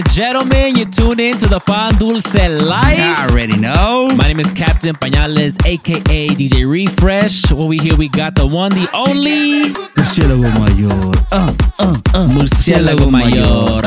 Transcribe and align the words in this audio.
And 0.00 0.10
gentlemen. 0.10 0.79
Tune 1.10 1.18
in 1.18 1.36
to 1.38 1.48
the 1.48 1.58
Pan 1.58 1.92
Dulce 1.98 2.34
Live. 2.36 2.84
I 3.00 3.26
already 3.28 3.56
know. 3.56 4.10
My 4.14 4.28
name 4.28 4.38
is 4.38 4.52
Captain 4.52 4.94
Pañales, 4.94 5.56
aka 5.66 6.28
DJ 6.28 6.70
Refresh. 6.70 7.50
What 7.50 7.66
we 7.66 7.78
here, 7.78 7.96
we 7.96 8.08
got 8.08 8.36
the 8.36 8.46
one, 8.46 8.70
the 8.70 8.88
only 8.94 9.72
Murciélago 9.96 10.48
mayor. 10.54 11.12
Uh, 11.32 11.52
uh, 11.80 11.96
uh. 12.14 12.28
Murciélago 12.28 13.10
Mayor. 13.10 13.82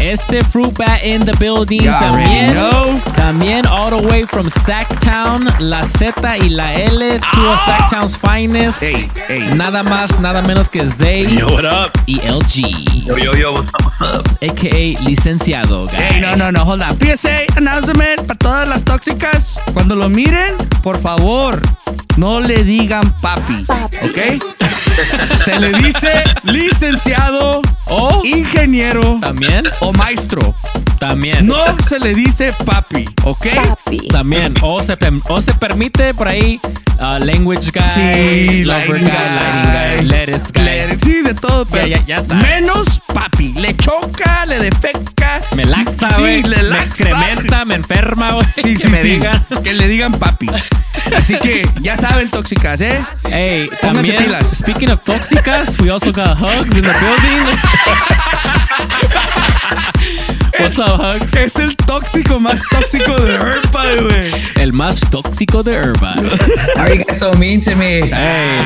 Ese 0.00 0.44
Fruit 0.46 0.72
Bat 0.78 1.02
in 1.02 1.24
the 1.24 1.36
building. 1.40 1.82
You 1.82 1.90
already 1.90 2.22
También, 2.22 2.54
know. 2.54 3.00
también 3.16 3.66
all 3.66 3.90
the 3.90 4.06
way 4.08 4.24
from 4.24 4.46
Sacktown, 4.46 5.48
La 5.58 5.82
Z 5.82 6.12
y 6.22 6.48
La 6.50 6.72
L, 6.74 6.98
two 7.32 7.46
of 7.48 7.58
Sacktown's 7.66 8.14
finest. 8.14 8.82
Ey, 8.84 9.08
ey. 9.28 9.56
Nada 9.56 9.82
más, 9.82 10.16
nada 10.20 10.40
menos 10.42 10.68
que 10.70 10.86
Zay 10.88 11.34
Yo, 11.36 11.46
what 11.46 11.64
up? 11.64 11.90
y 12.06 12.20
LG, 12.20 13.06
Yo, 13.06 13.16
yo, 13.16 13.32
yo, 13.34 13.52
what's 13.52 13.74
up, 13.74 13.82
what's 13.82 14.00
up? 14.00 14.24
aka 14.40 14.96
Licenciado. 15.00 15.86
Guy. 15.86 16.11
No, 16.20 16.36
no, 16.36 16.52
no, 16.52 16.62
hold 16.62 16.82
on. 16.82 16.96
PSA 16.98 17.46
announcement 17.56 18.22
para 18.26 18.38
todas 18.38 18.68
las 18.68 18.84
tóxicas. 18.84 19.60
Cuando 19.72 19.94
lo 19.96 20.08
miren, 20.08 20.56
por 20.82 21.00
favor, 21.00 21.60
no 22.16 22.40
le 22.40 22.62
digan 22.64 23.02
papi. 23.20 23.64
¿Ok? 23.68 24.42
Se 25.44 25.58
le 25.58 25.72
dice 25.72 26.22
licenciado, 26.44 27.62
Oh, 27.86 28.22
ingeniero 28.24 29.18
también, 29.20 29.64
o 29.80 29.92
maestro. 29.92 30.54
también. 30.98 31.46
No 31.46 31.56
se 31.88 31.98
le 31.98 32.14
dice 32.14 32.54
papi. 32.64 33.06
¿Ok? 33.24 33.46
También, 34.10 34.54
o 34.62 34.82
se, 34.82 34.96
o 35.28 35.42
se 35.42 35.52
permite 35.54 36.14
por 36.14 36.28
ahí 36.28 36.60
uh, 36.98 37.18
language 37.24 37.70
guy, 37.72 37.82
Sí, 37.92 38.64
lover 38.64 38.88
lighting 38.88 39.08
guy, 39.08 39.12
lighting 39.12 39.98
guy, 39.98 40.04
lettuce 40.06 40.52
guy. 40.54 40.64
Le- 40.64 40.98
Sí, 41.02 41.22
de 41.22 41.34
todo, 41.34 41.64
pero 41.66 41.86
ya- 41.86 42.04
ya 42.06 42.22
sabe. 42.22 42.42
menos 42.42 43.00
papi. 43.12 43.52
Le 43.54 43.76
choca, 43.76 44.46
le 44.46 44.58
defeca. 44.58 45.40
Me 45.56 45.64
laxa, 45.64 46.10
Sí, 46.12 46.20
güey. 46.20 46.42
le 46.42 46.56
me 46.56 46.62
laxa. 46.64 46.82
excrementa, 46.84 47.64
me 47.64 47.74
enferma, 47.76 48.32
güey. 48.32 48.46
Sí, 48.56 48.74
que 48.76 48.82
sí, 48.84 48.88
me 48.88 48.96
sí. 48.98 49.08
digan. 49.10 49.44
Que 49.64 49.72
le 49.74 49.88
digan 49.88 50.12
papi. 50.12 50.48
Así 51.16 51.36
que 51.36 51.68
ya 51.82 51.96
saben, 51.96 52.28
tóxicas, 52.30 52.80
¿eh? 52.80 53.04
Hey, 53.28 53.68
Pónganse 53.80 54.12
también, 54.12 54.24
pilas. 54.24 54.46
speaking 54.56 54.90
of 54.90 55.02
tóxicas, 55.04 55.78
we 55.80 55.90
also 55.90 56.12
got 56.12 56.36
Hugs 56.38 56.76
in 56.76 56.84
the 56.84 56.94
building. 57.00 57.58
What's 60.58 60.78
up, 60.78 61.00
Hugs? 61.00 61.34
Es 61.34 61.56
el 61.56 61.74
tóxico 61.76 62.38
más 62.38 62.62
tóxico 62.70 63.16
de 63.18 63.34
Herpa, 63.34 63.84
güey. 64.00 64.30
El 64.56 64.72
más 64.72 65.00
tóxico 65.10 65.62
de 65.62 65.76
Urban. 65.76 66.24
Why 66.76 66.82
are 66.82 66.94
you 66.94 67.04
guys 67.04 67.18
so 67.18 67.32
mean 67.32 67.60
to 67.62 67.74
me? 67.74 68.02
Hey, 68.02 68.58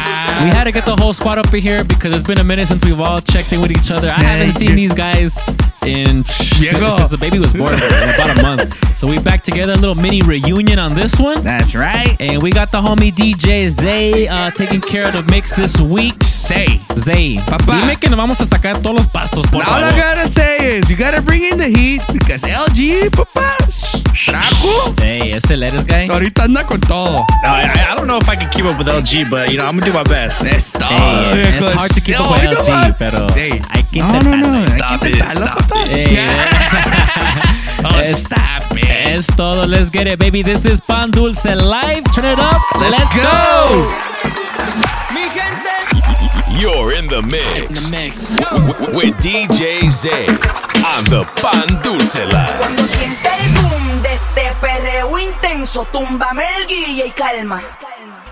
we 0.42 0.50
had 0.50 0.64
to 0.64 0.72
get 0.72 0.84
the 0.84 0.94
whole 0.96 1.14
squad 1.14 1.38
up 1.38 1.52
in 1.54 1.62
here 1.62 1.84
because 1.84 2.12
it's 2.12 2.26
been 2.26 2.38
a 2.38 2.44
minute 2.44 2.68
since 2.68 2.84
we've 2.84 3.00
all 3.00 3.20
checked 3.20 3.52
in 3.52 3.60
with 3.62 3.70
each 3.70 3.90
other. 3.90 4.10
I 4.10 4.22
haven't 4.22 4.52
seen 4.58 4.74
these 4.76 4.92
guys 4.92 5.38
in 5.86 6.24
since, 6.24 6.96
since 6.96 7.10
the 7.10 7.18
baby 7.18 7.38
was 7.38 7.52
born, 7.52 7.74
in 7.74 7.80
about 7.80 8.38
a 8.38 8.42
month. 8.56 8.96
So 8.96 9.06
we 9.06 9.18
back 9.18 9.42
together, 9.42 9.72
a 9.72 9.76
little 9.76 9.94
mini 9.94 10.22
reunion 10.22 10.78
on 10.78 10.94
this 10.94 11.18
one. 11.18 11.42
That's 11.44 11.74
right. 11.74 12.16
And 12.20 12.42
we 12.42 12.50
got 12.50 12.70
the 12.70 12.80
homie 12.80 13.12
DJ 13.12 13.68
Zay 13.68 14.26
uh, 14.28 14.50
taking 14.50 14.80
care 14.80 15.06
of 15.06 15.12
the 15.12 15.22
mix 15.30 15.54
this 15.54 15.80
week. 15.80 16.22
Say. 16.24 16.80
Zay, 16.96 17.36
Papá. 17.46 17.80
dime 17.80 17.96
que 17.96 18.08
nos 18.08 18.16
vamos 18.16 18.40
a 18.40 18.46
sacar 18.46 18.80
todos 18.80 18.96
los 18.96 19.06
pasos, 19.06 19.46
por 19.50 19.62
All 19.62 19.82
I 19.82 19.90
gotta 19.96 20.28
say 20.28 20.78
is 20.78 20.88
you 20.90 20.96
gotta 20.96 21.20
bring 21.20 21.44
in 21.44 21.58
the 21.58 21.68
heat 21.68 22.00
because 22.12 22.42
LG, 22.42 23.10
papá, 23.10 23.56
Shaco, 24.16 24.94
Hey, 25.00 25.32
ese 25.32 25.56
lettuce 25.56 25.84
guy. 25.84 26.08
ahorita 26.08 26.44
anda 26.44 26.64
con 26.64 26.80
todo. 26.80 27.24
No, 27.42 27.48
I, 27.48 27.64
I 27.92 27.94
don't 27.94 28.06
know 28.06 28.16
if 28.18 28.28
I 28.28 28.34
can 28.36 28.48
keep 28.50 28.64
up 28.64 28.78
with 28.78 28.88
LG, 28.88 29.28
but 29.30 29.50
you 29.50 29.58
know, 29.58 29.66
I'm 29.66 29.76
gonna 29.78 29.84
do 29.84 29.92
my 29.92 30.02
best. 30.04 30.42
Es 30.42 30.72
todo. 30.72 30.88
Hey, 30.88 31.58
it's 31.58 31.74
hard 31.74 31.90
to 31.92 32.00
keep 32.00 32.18
up 32.18 32.30
with 32.32 32.44
no 32.44 32.62
LG, 32.62 32.94
pero 32.98 33.26
Sí. 33.28 33.60
hay 33.70 33.82
que 33.92 33.98
No, 34.00 34.20
no, 34.20 34.36
no, 34.36 34.64
que 34.64 34.70
Stop 34.70 35.02
it, 35.04 35.16
stop 35.32 35.68
papá. 35.68 35.84
Hey. 35.86 36.18
Oh, 37.84 38.00
Es- 38.00 38.20
stop 38.24 38.72
it. 38.76 38.84
Es 38.88 39.26
todo, 39.36 39.66
let's 39.66 39.90
get 39.90 40.06
it, 40.06 40.18
baby. 40.18 40.42
This 40.42 40.64
is 40.64 40.80
Pan 40.80 41.10
Dulce 41.10 41.54
Live. 41.54 42.02
Turn 42.14 42.24
it 42.24 42.38
up. 42.38 42.60
Let's 42.80 42.98
Let's, 42.98 43.14
go. 43.14 44.15
You're 46.58 46.92
in 46.92 47.06
the 47.08 47.20
mix. 47.22 47.90
mix. 47.90 48.30
W- 48.30 48.72
w- 48.72 48.96
with 48.96 49.14
DJ 49.18 49.90
Zay 49.90 50.26
on 50.94 51.04
the 51.04 51.24
Pan 51.42 51.66
Dulce 51.82 52.24
Life. 52.24 52.58
Cuando 52.58 52.82
siente 52.88 53.28
el 53.40 53.52
boom 53.60 54.02
de 54.02 54.14
este 54.14 54.52
perreo 54.60 55.18
intenso, 55.18 55.86
túmbame 55.92 56.44
el 56.58 56.66
guille 56.66 57.06
y 57.08 57.10
calma. 57.10 57.62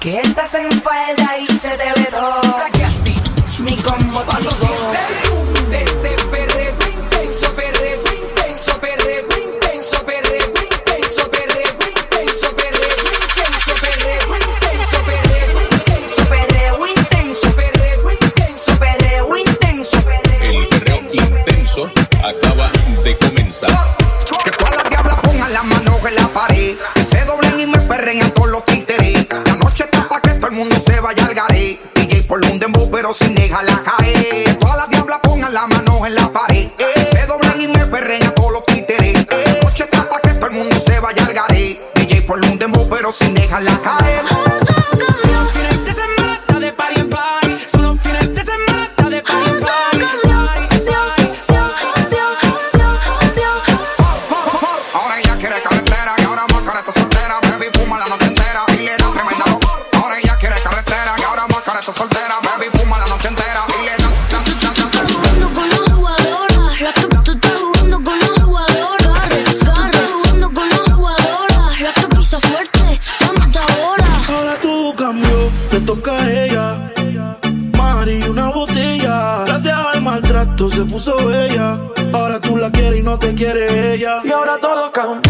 Que 0.01 0.21
estás 0.21 0.55
en 0.55 0.71
falda 0.81 1.39
y 1.39 1.47
se 1.49 1.71
te 1.77 1.93
ve 2.01 2.09
todo. 2.11 2.41
Mi 3.61 3.77
combo 3.77 4.23
Cuando 4.27 4.51
siente 4.51 4.99
el 5.25 5.31
boom 5.31 5.71
de 5.71 5.83
este 5.85 6.25
perreo 6.31 6.44
Que 24.45 24.51
todas 24.51 24.77
las 24.77 24.91
diablas 24.91 25.19
pongan 25.23 25.53
las 25.53 25.65
manos 25.65 26.01
en 26.07 26.15
la 26.15 26.29
pared. 26.29 26.77
Que 26.95 27.05
se 27.05 27.25
doblen 27.25 27.61
y 27.61 27.67
me 27.67 27.79
perren 27.81 28.23
a 28.23 28.31
todos 28.31 28.51
los 28.51 28.67
títeres. 28.67 29.27
La 29.31 29.55
noche 29.57 29.85
está 29.85 30.09
pa' 30.09 30.21
que 30.21 30.31
todo 30.31 30.49
el 30.49 30.57
mundo 30.57 30.77
se 30.85 31.01
vaya 31.01 31.25
al 31.25 31.35
garé. 31.35 31.81
DJ 31.95 32.23
por 32.25 32.45
un 32.45 32.59
dembow, 32.59 32.91
pero 32.91 33.13
sin 33.13 33.35
dejarla 33.35 33.83
caer. 33.85 34.45
Que 34.45 34.55
todas 34.55 34.77
las 34.77 34.89
diablas 34.89 35.19
pongan 35.23 35.53
las 35.55 35.69
manos 35.69 36.07
en 36.07 36.15
la 36.15 36.33
pared. 36.33 36.69
Que 36.77 37.05
se 37.05 37.27
doblen 37.27 37.61
y 37.61 37.69
me 37.69 37.87
perren 37.87 38.27
a 38.27 38.35
todos 38.35 38.53
los 38.53 38.67
títeres. 38.67 39.27
La 39.31 39.61
noche 39.63 39.85
está 39.85 40.09
pa' 40.09 40.21
que 40.21 40.31
todo 40.35 40.47
el 40.47 40.53
mundo 40.53 40.77
se 40.85 41.01
vaya 41.01 41.25
al 41.25 41.33
garé. 41.33 41.81
DJ 41.95 42.23
por 42.23 42.39
un 42.39 42.59
dembow, 42.59 42.89
pero 42.89 43.13
sin 43.13 43.35
dejarla 43.35 43.81
caer. 43.83 44.14
Fuma 57.95 58.01
la 58.01 58.09
noche 58.09 58.27
entera 58.27 58.65
y 58.69 58.77
le 58.79 58.97
da 58.97 59.13
tremenda 59.13 59.45
loca. 59.47 59.69
Ahora 59.93 60.19
ella 60.19 60.37
quiere 60.39 60.57
carretera 60.63 61.15
y 61.19 61.23
ahora 61.23 61.47
más 61.49 61.61
careta 61.61 61.93
soltera. 61.93 62.35
Baby, 62.43 62.67
fuma 62.77 62.99
la 62.99 63.07
noche 63.07 63.29
entera 63.29 63.65
y 63.69 63.85
le 63.85 63.97
da. 64.03 64.11
La 66.81 66.93
que 66.93 67.09
que 72.29 72.41
fuerte, 72.41 73.01
ahora. 73.81 74.05
Ahora 74.29 74.61
todo 74.61 74.95
cambió, 74.97 75.51
le 75.71 75.81
toca 75.81 76.13
a 76.13 76.31
ella. 76.31 76.91
Mari, 77.77 78.23
una 78.23 78.49
botella. 78.49 79.45
Gracias 79.47 79.79
al 79.95 80.03
maltrato 80.03 80.69
se 80.69 80.85
puso 80.85 81.17
bella. 81.25 81.79
Ahora 82.13 82.41
tú 82.41 82.57
la 82.57 82.71
quieres 82.71 82.99
y 83.01 83.03
no 83.03 83.19
te 83.19 83.35
quiere 83.35 83.95
ella. 83.95 84.21
Y 84.25 84.33
ahora 84.33 84.59
todo 84.61 84.91
cambió, 84.91 85.24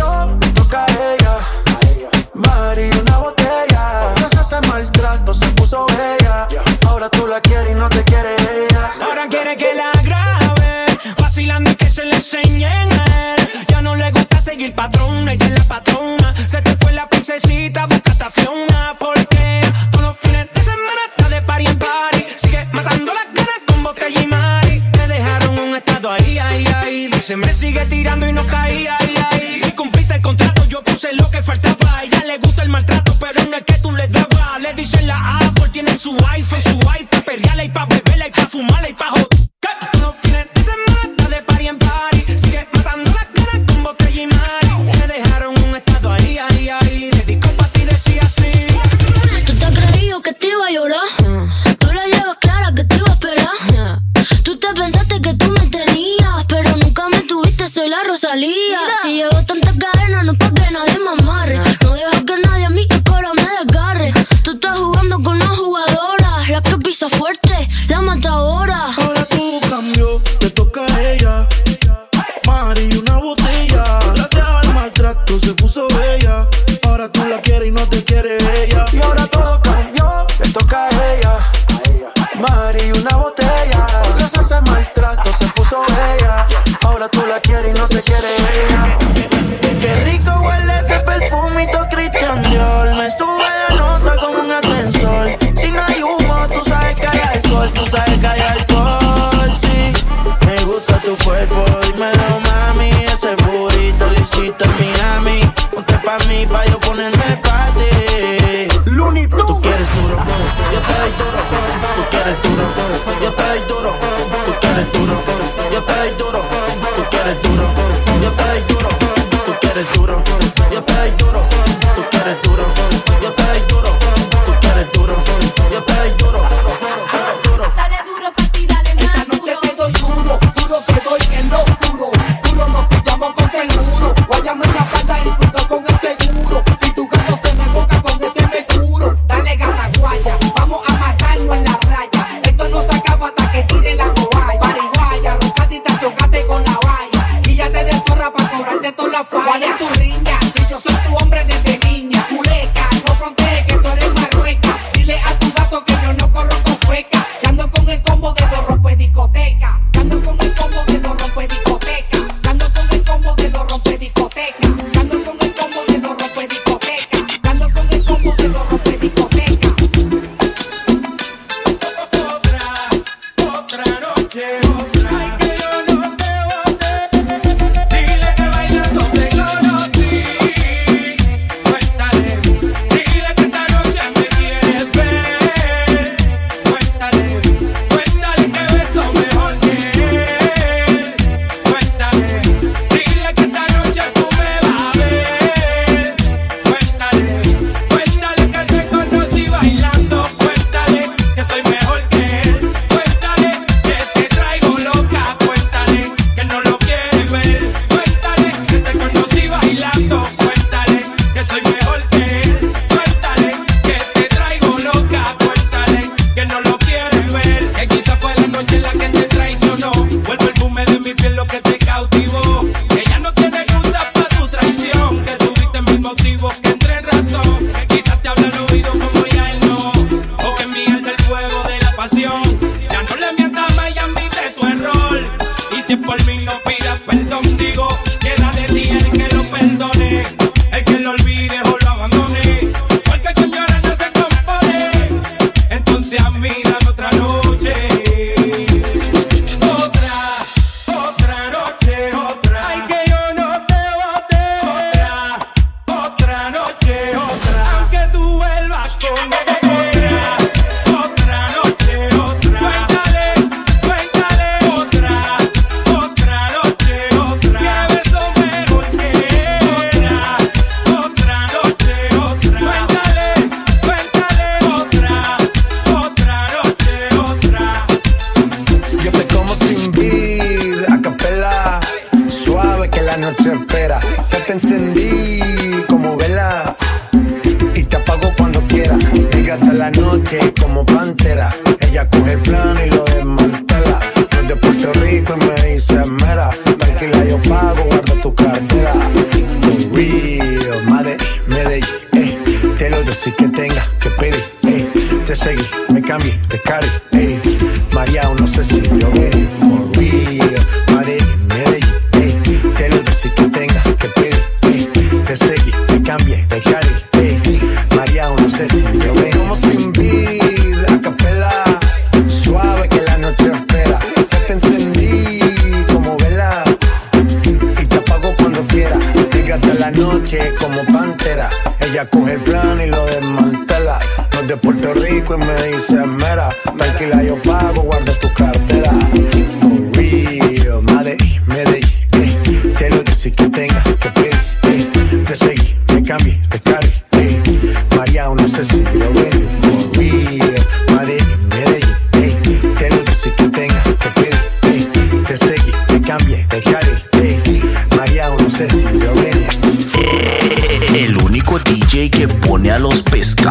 como 330.64 330.84
pantera. 330.86 331.50
Ella 331.78 332.08
coge 332.08 332.32
el 332.34 332.40
plan 332.40 332.80
y 332.80 332.86
lo 332.86 333.04
desmantela. 333.04 333.98
No 334.32 334.42
de 334.42 334.56
Puerto 334.56 334.94
Rico 334.94 335.34
y 335.34 335.38
me 335.38 335.54
dice 335.62 335.94
mera. 336.06 336.48
Tranquila, 336.76 337.22
yo 337.22 337.36
pa 337.42 337.53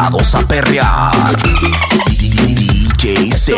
Sentados 0.04 0.34
a 0.34 0.46
perrear. 0.46 1.12
DJ 2.98 3.30
Esto 3.30 3.56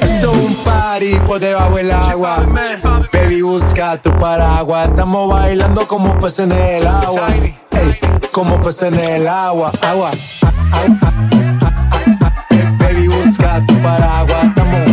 es 0.00 0.24
un 0.24 0.54
party 0.64 1.16
por 1.26 1.38
debajo 1.38 1.76
del 1.76 1.90
agua. 1.92 2.46
Baby, 3.12 3.42
busca 3.42 4.00
tu 4.00 4.10
paraguas. 4.16 4.88
Estamos 4.88 5.28
bailando 5.28 5.86
como 5.86 6.18
peces 6.18 6.38
en 6.40 6.52
el 6.52 6.86
agua. 6.86 7.28
Como 8.32 8.62
peces 8.62 8.84
en 8.84 8.94
el 8.94 9.28
agua. 9.28 9.70
Agua. 9.82 10.10
Baby, 12.78 13.08
busca 13.08 13.62
tu 13.66 13.74
paraguas. 13.82 14.44
Estamos 14.46 14.88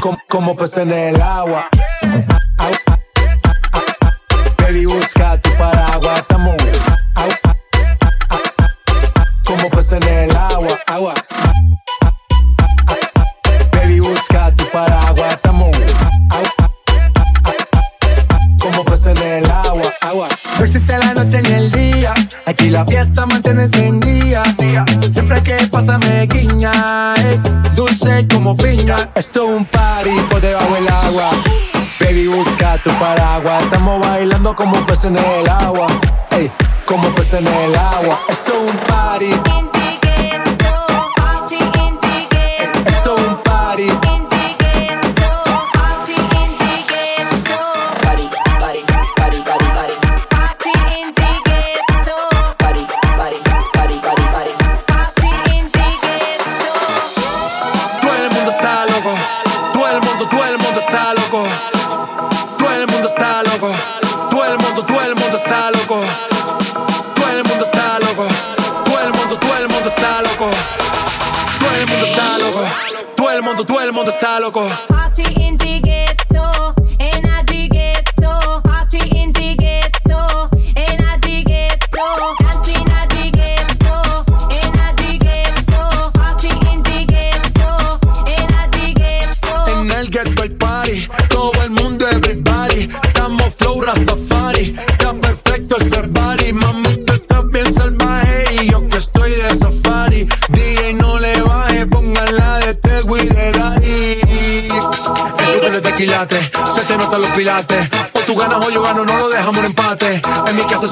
como, 0.00 0.18
como 0.28 0.54
peces 0.54 0.78
en 0.78 0.92
el 0.92 1.22
agua. 1.22 1.70
Baby, 4.58 4.84
busca 4.84 5.40
tu 5.40 5.50
paraguas. 5.52 6.18
Estamos 6.18 6.65
Si 22.66 22.72
la 22.72 22.84
fiesta 22.84 23.24
mantiene 23.26 23.62
encendida, 23.62 24.42
siempre 25.12 25.40
que 25.40 25.54
pasa 25.70 25.98
me 25.98 26.26
guiña. 26.26 27.14
Eh. 27.16 27.40
Dulce 27.76 28.26
como 28.26 28.56
piña, 28.56 29.08
esto 29.14 29.44
es 29.44 29.56
un 29.58 29.64
party 29.66 30.10
por 30.28 30.40
debajo 30.40 30.76
el 30.76 30.88
agua. 30.88 31.30
Baby, 32.00 32.26
busca 32.26 32.82
tu 32.82 32.90
paraguas. 32.98 33.62
Estamos 33.62 34.00
bailando 34.00 34.56
como 34.56 34.84
peces 34.84 35.04
en 35.04 35.16
el 35.16 35.48
agua. 35.48 35.86
Ey, 36.32 36.50
como 36.86 37.08
peces 37.10 37.34
en 37.34 37.46
el 37.46 37.76
agua. 37.76 38.18
Esto 38.28 38.52
es 38.52 38.74
un 38.74 38.78
party. 38.88 39.95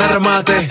ese 0.04 0.12
remate. 0.12 0.68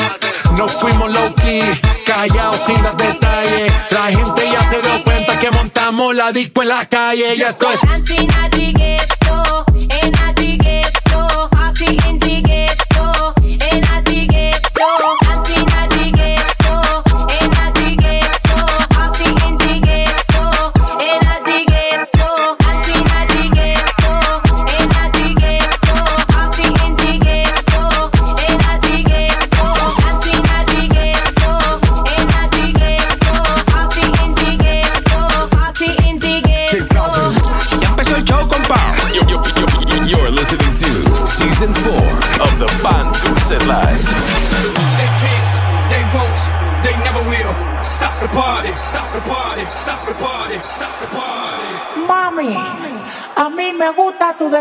Nos 0.57 0.71
fuimos 0.73 1.11
low 1.11 1.35
key, 1.35 1.61
callados 2.05 2.59
sin 2.65 2.81
dar 2.83 2.95
detalles. 2.97 3.73
La 3.91 4.03
gente 4.05 4.49
ya 4.51 4.69
se 4.69 4.81
dio 4.81 5.03
cuenta 5.03 5.39
que 5.39 5.51
montamos 5.51 6.15
la 6.15 6.31
disco 6.31 6.61
en 6.61 6.69
la 6.69 6.87
calle. 6.87 7.35
Y 7.35 7.41
esto 7.41 7.71
es. 7.71 7.81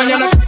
mañana. 0.00 0.39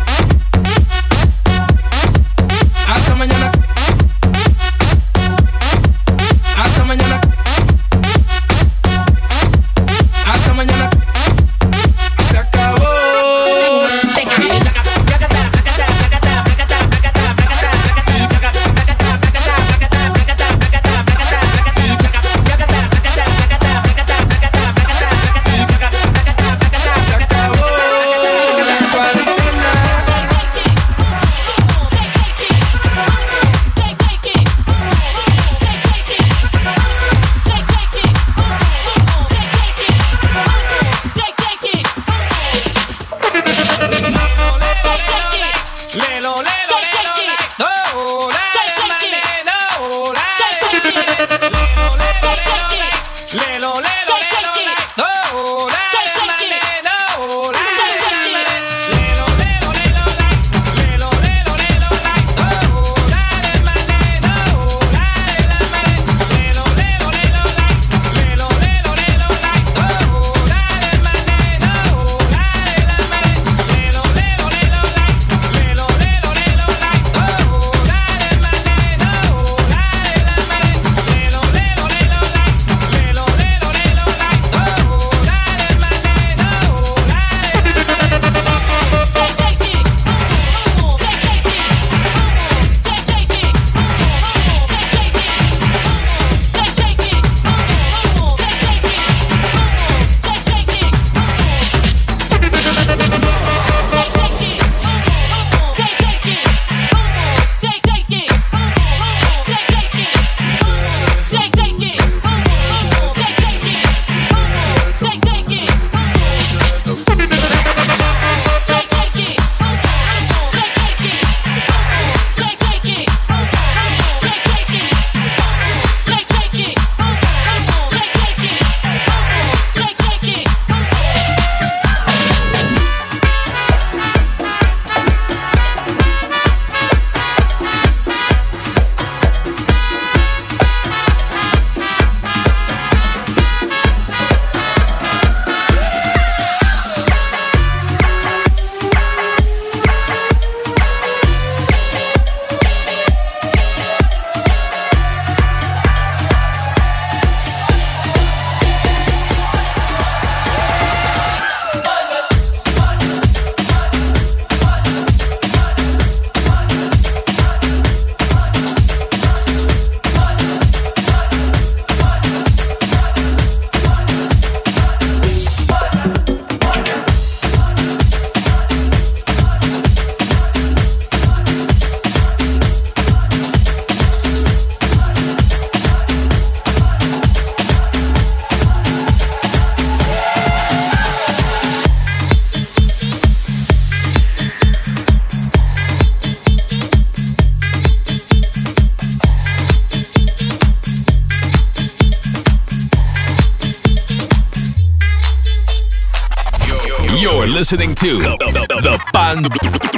listening 207.63 207.95
to 207.95 208.19
the, 208.19 208.37
the, 208.39 208.77
the, 208.83 208.99
Pan 209.13 209.41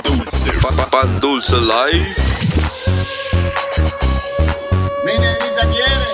Dulce, 0.04 0.52
Pan 0.60 1.06
Mi 5.06 5.12
negrita 5.16 5.64
quiere 5.72 6.08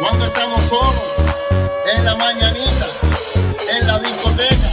cuando 0.00 0.26
estamos 0.26 0.64
solos, 0.64 0.98
en 1.94 2.04
la 2.04 2.16
mañanita, 2.16 2.86
en 3.70 3.86
la 3.86 4.00
discoteca, 4.00 4.70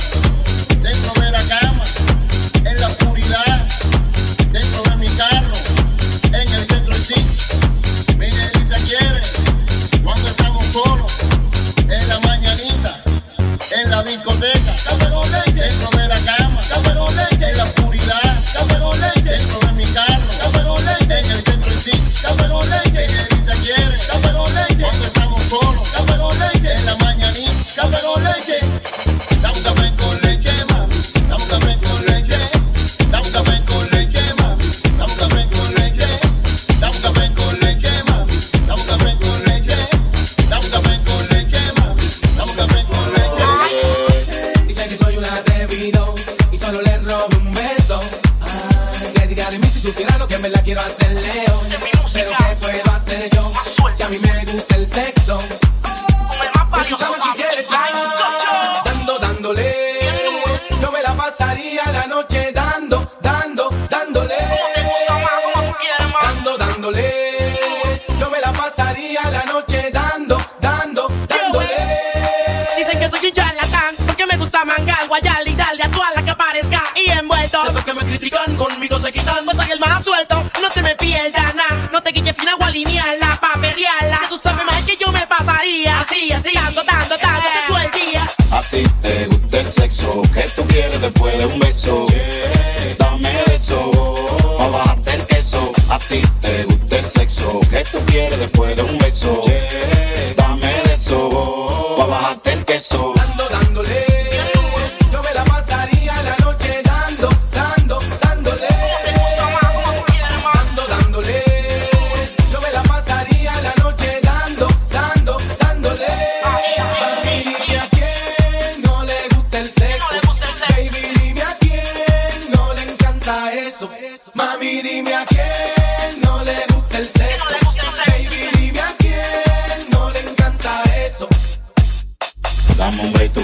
dentro 0.82 1.22
de 1.22 1.30
la 1.30 1.44
cama, 1.44 1.84
en 2.66 2.80
la 2.82 2.88
oscuridad, 2.88 3.68
dentro 4.52 4.82
de 4.82 4.96
mi 4.96 5.10
carro, 5.10 5.54
en 6.34 6.48
el 6.52 6.66
centro 6.66 6.96
del 6.96 7.04
sitio. 7.04 8.18
Mi 8.18 8.26
negrita 8.26 8.78
quiere 8.78 9.22
cuando 10.04 10.30
estamos 10.30 10.66
solos, 10.66 11.12
en 11.88 12.10
la 12.10 12.20
mañanita, 12.22 13.04
en 13.70 13.92
la 13.92 14.02
discoteca. 14.02 14.72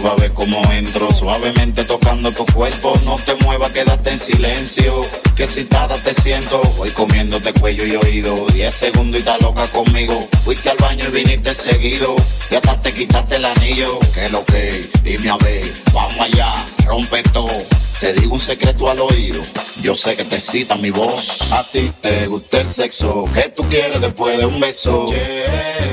Vas 0.07 0.23
a 0.23 0.33
cómo 0.33 0.61
entro 0.71 1.11
suavemente 1.11 1.83
tocando 1.83 2.31
tu 2.31 2.45
cuerpo. 2.45 2.93
No 3.03 3.17
te 3.17 3.35
muevas, 3.43 3.71
quédate 3.73 4.11
en 4.11 4.19
silencio. 4.19 4.93
Que 5.35 5.47
citada 5.47 5.95
te 5.95 6.13
siento, 6.13 6.61
voy 6.77 6.89
comiéndote 6.91 7.51
cuello 7.51 7.85
y 7.85 7.97
oído. 7.97 8.47
Diez 8.53 8.73
segundos 8.73 9.17
y 9.17 9.19
estás 9.19 9.41
loca 9.41 9.67
conmigo. 9.67 10.13
Fuiste 10.45 10.69
al 10.69 10.77
baño 10.77 11.03
y 11.09 11.11
viniste 11.11 11.53
seguido. 11.53 12.15
Y 12.49 12.55
hasta 12.55 12.81
te 12.81 12.93
quitaste 12.93 13.35
el 13.35 13.45
anillo. 13.45 13.99
Que 14.13 14.29
lo 14.29 14.45
que, 14.45 14.89
dime 15.03 15.29
a 15.29 15.37
ver, 15.37 15.65
vamos 15.93 16.21
allá, 16.21 16.55
rompe 16.85 17.21
todo 17.23 17.86
te 17.99 18.13
digo 18.13 18.35
un 18.35 18.39
secreto 18.39 18.89
al 18.91 18.99
oído, 18.99 19.41
yo 19.81 19.95
sé 19.95 20.15
que 20.15 20.23
te 20.23 20.35
excita 20.35 20.75
mi 20.75 20.91
voz. 20.91 21.51
A 21.51 21.63
ti 21.63 21.91
te 21.99 22.27
gusta 22.27 22.61
el 22.61 22.71
sexo, 22.71 23.25
que 23.33 23.49
tú 23.49 23.63
quieres 23.63 23.99
después 23.99 24.37
de 24.37 24.45
un 24.45 24.59
beso. 24.59 25.07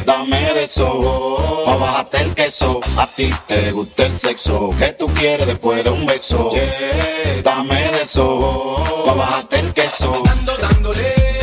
Dame 0.04 0.52
de 0.52 0.64
eso, 0.64 1.64
pa' 1.64 1.76
bajarte 1.76 2.18
el 2.20 2.34
queso. 2.34 2.80
A 2.98 3.06
ti 3.06 3.30
te 3.46 3.72
gusta 3.72 4.04
el 4.04 4.18
sexo, 4.18 4.74
que 4.78 4.92
tú 4.92 5.06
quieres 5.14 5.46
después 5.46 5.82
de 5.82 5.90
un 5.90 6.04
beso. 6.04 6.50
Dame 7.42 7.90
de 7.92 8.02
eso, 8.02 9.02
pa' 9.06 9.14
bajarte 9.14 9.60
el 9.60 9.72
queso. 9.72 10.22
Ando 10.26 10.56
dándole 10.58 11.33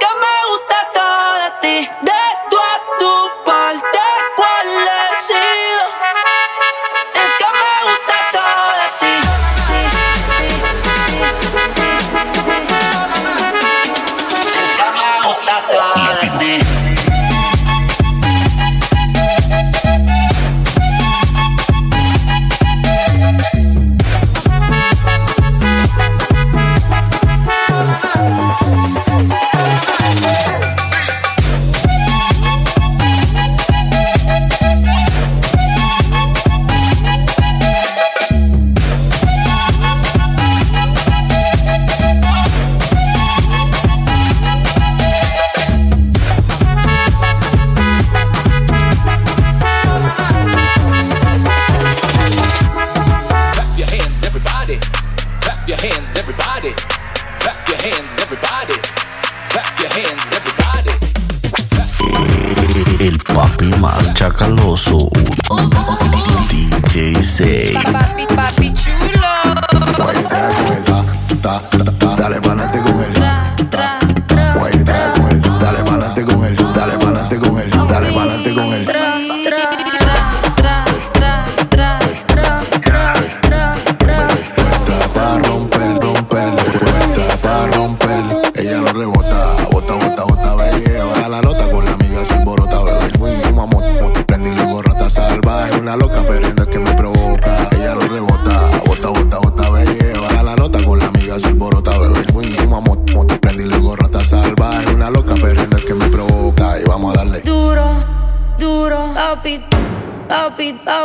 que 0.00 0.06
me 0.22 0.34
gusta 0.50 0.76
todo 0.94 1.28
de 1.42 1.50
ti. 1.62 2.19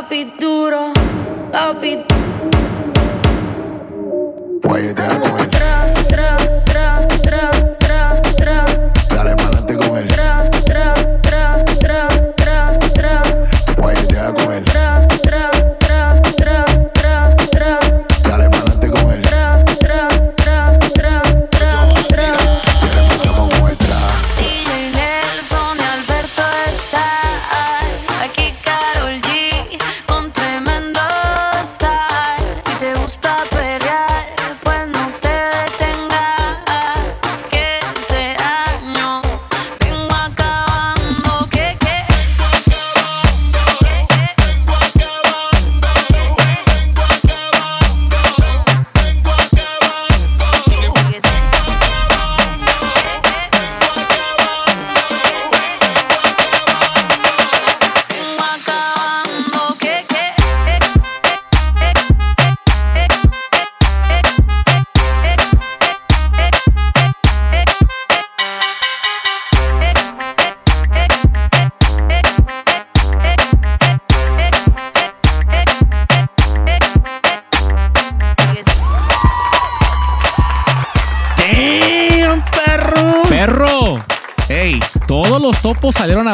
papi 0.05 0.37
duro, 0.37 0.93
papi 1.51 2.05
duro. 2.05 2.14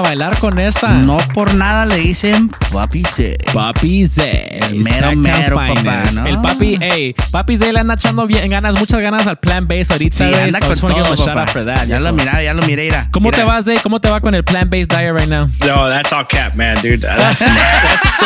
A 0.02 0.10
bailar 0.10 0.38
con 0.38 0.60
esa. 0.60 0.90
No 0.92 1.18
por 1.34 1.54
nada 1.54 1.86
le 1.86 1.96
dicen 1.98 2.50
Papi 2.72 3.04
C. 3.04 3.38
Papi 3.54 4.08
Z. 4.08 4.24
El 4.30 4.84
mero, 4.84 5.16
mero, 5.16 5.60
finest. 5.60 5.86
papá, 5.86 6.04
¿no? 6.14 6.28
El 6.28 6.42
papi, 6.42 6.78
hey, 6.82 7.16
papi 7.32 7.58
Z 7.58 7.72
le 7.72 7.80
anda 7.80 7.94
echando 7.96 8.28
bien 8.28 8.50
ganas, 8.50 8.78
muchas 8.80 9.00
ganas 9.02 9.26
al 9.28 9.38
plan 9.40 9.68
base 9.68 9.88
ahorita. 9.92 10.16
Sí, 10.18 10.24
anda 10.24 10.60
so 10.76 10.88
con 10.88 10.94
todo, 10.96 11.26
papá. 11.26 11.46
that, 11.66 11.88
Ya 11.88 12.00
lo 12.00 12.16
ya 12.18 12.54
lo 12.54 12.62
miré. 12.64 12.90
¿Cómo 13.12 13.30
Mira. 13.30 13.38
te 13.38 13.44
vas, 13.44 13.66
Zay? 13.66 13.78
¿Cómo 13.84 14.00
te 14.02 14.10
va 14.10 14.20
con 14.20 14.36
el 14.36 14.44
plant 14.44 14.70
based 14.72 14.90
diet 14.92 15.14
right 15.14 15.30
now? 15.30 15.48
No, 15.66 15.90
that's 15.90 16.12
all 16.12 16.26
cap, 16.28 16.56
man, 16.56 16.76
dude. 16.82 17.02
That's 17.08 17.40
that's. 17.40 18.22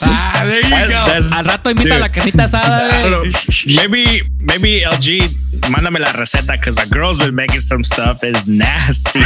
Ah, 0.00 0.42
there 0.44 0.62
you 0.62 0.70
that- 0.70 0.88
go. 0.88 1.04
that's- 1.12 1.32
Al 1.32 1.44
rato 1.44 1.70
invita 1.70 1.96
a 1.96 1.98
la 1.98 2.08
carnita 2.10 2.44
asada, 2.44 2.88
know. 3.08 3.22
Maybe 3.66 4.22
maybe 4.40 4.82
LG 4.84 5.28
mándame 5.68 5.98
la 5.98 6.12
receta 6.12 6.52
because 6.54 6.76
the 6.80 6.86
girls 6.94 7.18
been 7.18 7.34
making 7.34 7.60
some 7.60 7.84
stuff 7.84 8.22
is 8.24 8.46
nasty. 8.46 9.20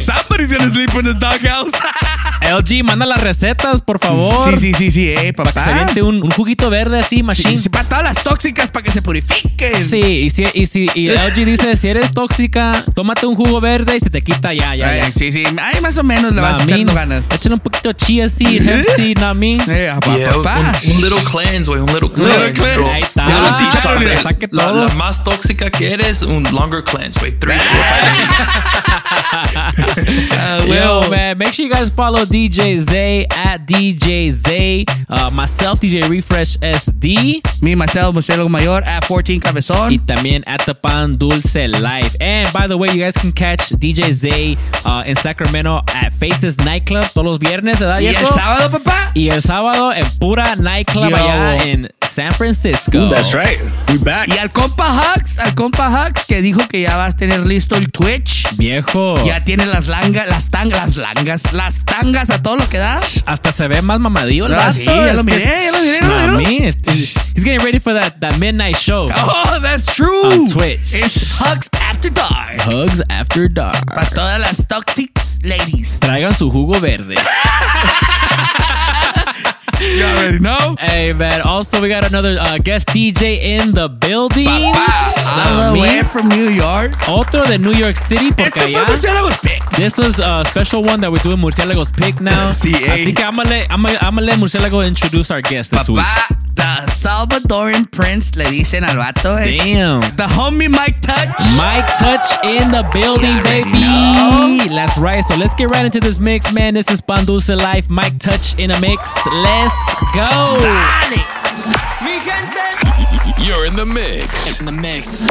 Somebody's 0.00 0.52
gonna 0.52 0.70
sleep 0.70 0.94
in 0.94 1.04
the 1.04 1.14
doghouse. 1.14 1.72
LG, 2.42 2.82
manda 2.84 3.04
las 3.04 3.20
recetas, 3.20 3.82
por 3.82 3.98
favor. 3.98 4.58
Sí, 4.58 4.72
sí, 4.72 4.74
sí, 4.74 4.90
sí, 4.90 5.08
eh, 5.10 5.32
papá. 5.34 5.52
Para 5.52 5.52
que 5.52 5.60
se 5.60 5.70
aviente 5.78 6.02
un, 6.02 6.22
un 6.22 6.30
juguito 6.30 6.70
verde 6.70 6.98
así, 6.98 7.22
machine. 7.22 7.50
Sí, 7.50 7.58
sí, 7.64 7.68
para 7.68 7.84
todas 7.88 8.02
las 8.04 8.22
tóxicas, 8.22 8.70
para 8.70 8.82
que 8.82 8.90
se 8.92 9.02
purifiquen. 9.02 9.76
Sí, 9.84 9.98
y 9.98 10.30
si, 10.30 10.44
y 10.54 10.66
si 10.66 10.86
y 10.94 11.08
LG 11.10 11.44
dice, 11.44 11.76
si 11.76 11.88
eres 11.88 12.12
tóxica, 12.14 12.72
tómate 12.94 13.26
un 13.26 13.36
jugo 13.36 13.60
verde 13.60 13.96
y 13.96 14.00
se 14.00 14.08
te 14.08 14.22
quita 14.22 14.54
ya, 14.54 14.74
ya, 14.74 14.88
Ay, 14.88 15.00
ya. 15.02 15.10
sí, 15.10 15.30
sí. 15.32 15.44
Ay, 15.60 15.80
más 15.82 15.98
o 15.98 16.02
menos 16.02 16.32
le 16.32 16.40
vas 16.40 16.62
echando 16.62 16.94
ganas. 16.94 17.26
Échale 17.30 17.56
un 17.56 17.60
poquito 17.60 17.92
chia 17.92 18.28
seed, 18.28 18.66
hemp 18.66 18.86
seed, 18.96 19.18
¿no 19.18 19.26
a 19.26 19.34
mí? 19.34 19.58
Eh, 19.68 19.92
papá, 19.94 20.16
Yeah, 20.16 20.34
un, 20.36 20.96
un 20.96 21.02
little 21.02 21.22
cleanse, 21.30 21.64
güey, 21.64 21.80
un 21.80 21.86
little 21.92 22.10
cleanse. 22.10 22.38
Little 22.38 22.52
cleanse. 22.54 22.94
Ahí 22.94 23.02
está. 23.02 23.28
Ya 23.28 23.38
lo 23.38 23.46
La- 24.50 24.88
más 24.96 25.22
tóxica 25.24 25.70
que 25.70 25.92
eres, 25.92 26.22
un 26.22 26.42
longer 26.52 26.82
cleanse, 26.84 27.18
güey. 27.18 27.32
Three, 27.38 27.58
four, 27.58 27.82
five 27.82 28.02
days. 28.02 28.28
Ah, 29.32 30.62
Yo, 30.66 31.00
well, 31.00 31.10
man, 31.10 31.38
make 31.38 31.52
sure 31.52 31.64
you 31.66 31.72
guys 31.72 31.88
follow 31.90 32.24
DJ 32.24 32.78
Zay 32.80 33.26
at 33.30 33.66
DJ 33.66 34.30
Zay. 34.32 34.84
Uh, 35.08 35.30
myself, 35.30 35.80
DJ 35.80 36.08
Refresh 36.08 36.56
SD. 36.58 37.40
Me, 37.62 37.74
myself, 37.74 38.14
Murciélago 38.14 38.48
Mayor 38.50 38.82
at 38.84 39.04
14 39.04 39.34
Y 39.34 39.38
Cabezón. 39.40 39.98
también 40.06 40.42
at 40.46 40.64
the 40.66 40.74
Pan 40.74 41.16
Dulce 41.16 41.68
Life. 41.68 42.16
And 42.20 42.52
by 42.52 42.66
the 42.66 42.76
way, 42.76 42.88
you 42.92 43.00
guys 43.02 43.14
can 43.14 43.32
catch 43.32 43.70
DJ 43.78 44.12
Zay 44.12 44.56
uh, 44.84 45.04
in 45.06 45.14
Sacramento 45.16 45.82
at 45.94 46.12
Faces 46.14 46.56
Nightclub 46.58 47.04
todos 47.12 47.24
los 47.24 47.38
viernes, 47.38 47.78
¿verdad? 47.78 48.00
¿Y 48.00 48.08
el 48.08 48.16
sábado, 48.28 48.70
papá? 48.70 49.12
Y 49.14 49.28
el 49.30 49.42
sábado 49.42 49.92
en 49.92 50.04
Pura 50.18 50.56
Nightclub 50.56 51.08
Yo. 51.10 51.16
allá 51.16 51.56
en 51.66 51.88
San 52.08 52.32
Francisco. 52.32 53.08
That's 53.10 53.32
right. 53.34 53.60
We 53.88 53.98
back. 53.98 54.19
Y 54.26 54.38
al 54.38 54.50
compa 54.50 55.14
Hux, 55.16 55.38
al 55.38 55.54
compa 55.54 55.88
Hux, 56.08 56.24
que 56.26 56.42
dijo 56.42 56.60
que 56.68 56.82
ya 56.82 56.96
vas 56.96 57.14
a 57.14 57.16
tener 57.16 57.40
listo 57.46 57.76
el 57.76 57.90
Twitch. 57.90 58.46
Viejo. 58.56 59.14
Ya 59.24 59.44
tiene 59.44 59.66
las 59.66 59.86
langas, 59.86 60.28
las 60.28 60.50
tangas, 60.50 60.96
las 60.96 61.14
langas, 61.14 61.52
las 61.52 61.84
tangas 61.84 62.30
a 62.30 62.42
todo 62.42 62.56
lo 62.56 62.68
que 62.68 62.78
da. 62.78 62.98
Hasta 63.26 63.52
se 63.52 63.68
ve 63.68 63.82
más 63.82 64.00
mamadillo 64.00 64.46
el 64.46 64.54
Ah, 64.54 64.58
vato. 64.58 64.72
sí, 64.72 64.84
ya 64.84 65.12
lo 65.12 65.24
miré, 65.24 65.40
ya 65.42 65.72
lo 65.72 65.80
miré, 65.80 66.00
lo 66.26 66.40
es- 66.68 66.78
he's 67.34 67.44
getting 67.44 67.60
ready 67.60 67.80
for 67.80 67.98
that, 67.98 68.14
that 68.20 68.34
midnight 68.38 68.76
show. 68.76 69.08
Oh, 69.14 69.58
that's 69.60 69.86
true. 69.86 70.26
On 70.32 70.48
Twitch. 70.50 70.92
It's 70.94 71.40
Hugs 71.40 71.68
After 71.90 72.10
Dark. 72.12 72.60
Hugs 72.66 73.02
After 73.08 73.48
Dark. 73.52 73.86
Para 73.86 74.06
todas 74.08 74.40
las 74.40 74.66
toxics 74.68 75.38
ladies. 75.42 75.98
Traigan 76.00 76.34
su 76.34 76.50
jugo 76.50 76.78
verde. 76.80 77.14
You 79.80 80.04
already 80.04 80.38
know. 80.38 80.76
Hey, 80.78 81.12
man. 81.12 81.40
Also, 81.42 81.80
we 81.80 81.88
got 81.88 82.04
another 82.08 82.36
uh, 82.38 82.58
guest 82.58 82.88
DJ 82.88 83.38
in 83.40 83.72
the 83.72 83.88
building. 83.88 84.46
All 84.48 84.72
the 84.72 85.78
Mami. 85.78 85.80
way 85.80 86.02
from 86.02 86.28
New 86.28 86.48
York. 86.50 86.92
Otro 87.08 87.44
de 87.44 87.56
New 87.58 87.72
York 87.72 87.96
City, 87.96 88.30
porque 88.30 88.56
Este 88.60 88.72
fue 88.72 88.74
allá. 88.76 88.86
Murciélagos 88.86 89.40
Pick. 89.42 89.70
This 89.76 89.96
was 89.96 90.18
a 90.20 90.44
special 90.50 90.82
one 90.82 91.00
that 91.00 91.10
we're 91.10 91.22
doing 91.22 91.38
Murciélagos 91.38 91.92
Pick 91.96 92.20
now. 92.20 92.50
Sí, 92.60 92.74
ey. 92.74 92.88
Así 92.90 93.14
que 93.14 93.22
I'm 93.24 93.36
gonna 93.36 93.48
let, 93.48 93.72
I'm 93.72 93.86
I'm 93.86 94.16
let 94.16 94.38
Murciélago 94.38 94.86
introduce 94.86 95.30
our 95.30 95.40
guest 95.40 95.70
this 95.70 95.88
week. 95.88 96.04
The 96.56 96.84
Salvadoran 96.92 97.90
Prince 97.90 98.36
le 98.36 98.44
dicen 98.50 98.84
al 98.84 98.96
vato. 98.96 99.38
es 99.38 99.56
Damn. 99.56 100.00
The 100.16 100.24
homie 100.26 100.68
Mike 100.68 101.00
Touch. 101.00 101.30
Mike 101.56 101.86
Touch 101.98 102.26
in 102.44 102.70
the 102.70 102.82
building, 102.92 103.36
You 103.36 103.40
already 103.40 104.58
baby. 104.58 104.74
That's 104.74 104.98
right. 104.98 105.24
So 105.24 105.36
let's 105.36 105.54
get 105.54 105.70
right 105.70 105.86
into 105.86 106.00
this 106.00 106.18
mix, 106.18 106.52
man. 106.52 106.74
This 106.74 106.90
is 106.90 107.00
Pan 107.00 107.24
Dulce 107.24 107.48
Life. 107.48 107.88
Mike 107.88 108.18
Touch 108.18 108.58
in 108.58 108.70
a 108.72 108.80
mix. 108.80 109.00
Let's 109.26 109.69
go. 110.14 110.56
You're 113.38 113.66
in 113.66 113.74
the 113.74 113.86
mix. 113.86 114.60
In 114.60 114.66
the 114.66 114.72
mix. 114.72 115.22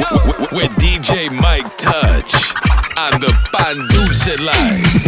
With 0.51 0.71
DJ 0.73 1.31
Mike 1.31 1.77
Touch 1.77 2.33
on 2.97 3.19
the 3.21 3.31
Pan 3.51 3.77
Dulce 3.89 4.37
Live. 4.39 4.99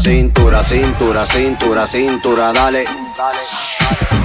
Cintura, 0.00 0.62
cintura, 0.62 1.26
cintura, 1.26 1.86
cintura, 1.86 2.52
dale. 2.52 2.84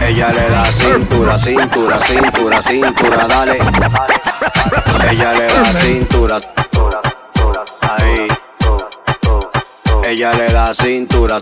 Ella 0.02 0.32
le 0.32 0.50
da 0.50 0.64
cintura, 0.72 1.38
cintura, 1.38 2.00
cintura, 2.00 2.62
cintura, 2.62 3.28
dale. 3.28 3.58
Ella 5.10 5.34
le 5.34 5.46
da 5.48 5.74
cintura, 5.74 6.38
ahí. 7.82 8.28
Ella 10.04 10.34
le 10.34 10.48
da 10.52 10.74
cintura, 10.74 11.40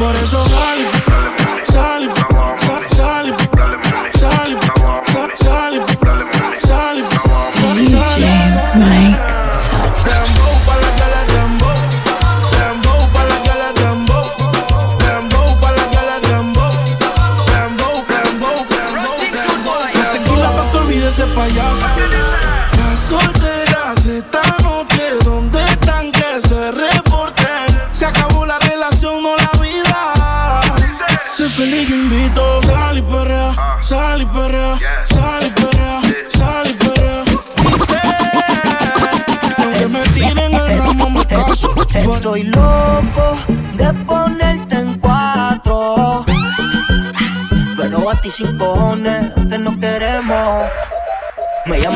Por 0.00 0.16
eso 0.16 0.42
sale, 0.48 0.99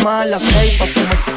mala, 0.04 0.38
hey, 0.60 0.76
pa' 0.78 1.33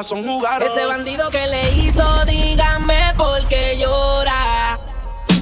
Ese 0.00 0.86
bandido 0.86 1.28
que 1.28 1.44
le 1.48 1.72
hizo, 1.74 2.24
dígame 2.24 3.12
por 3.16 3.48
qué 3.48 3.76
llora. 3.76 4.78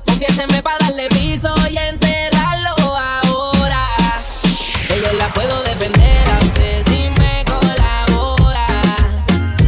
Confiéseme 0.06 0.62
para 0.62 0.78
darle 0.78 1.08
piso 1.08 1.54
y 1.68 1.76
enterrarlo 1.76 2.74
ahora. 2.96 3.86
Que 4.88 4.98
yo 4.98 5.12
la 5.18 5.28
puedo 5.34 5.62
defender 5.62 6.28
a 6.30 6.38
usted 6.42 6.86
si 6.86 7.10
me 7.20 7.44
colabora. 7.44 8.66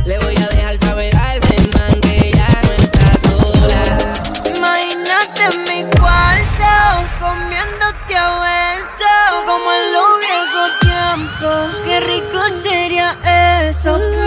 Le 0.06 0.18
voy 0.20 0.34
a 0.36 0.48
dejar 0.48 0.78
saber 0.78 1.14
a 1.16 1.36
ese 1.36 1.54
man 1.76 2.00
que 2.00 2.32
ya 2.34 2.48
no 2.48 2.72
está 2.72 3.12
sola. 3.28 3.82
Imagínate 4.56 5.44
en 5.52 5.62
mi 5.64 5.90
cuarto 5.98 6.72
comiéndote 7.20 8.16
a 8.16 8.40
beso 8.40 9.44
como 9.46 9.70
en 9.70 9.92
los 9.92 10.18
viejos 10.18 10.70
tiempos. 10.80 11.76
Qué 11.84 12.00
rico 12.00 12.48
sería 12.62 13.14
eso. 13.68 14.17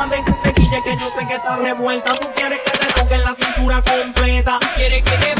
manden 0.00 0.24
con 0.24 0.42
sequilla 0.42 0.80
que 0.82 0.96
yo 0.96 1.10
sé 1.10 1.26
que 1.26 1.34
está 1.34 1.56
revuelta. 1.56 2.14
Tú 2.14 2.28
quieres 2.34 2.60
que 2.60 2.70
te 2.70 2.86
toquen 2.94 3.22
la 3.22 3.34
cintura 3.34 3.82
completa. 3.82 4.58
Quieres 4.74 5.02
que 5.02 5.16
te 5.18 5.39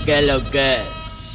que 0.00 0.22
lo 0.22 0.42
que 0.50 0.82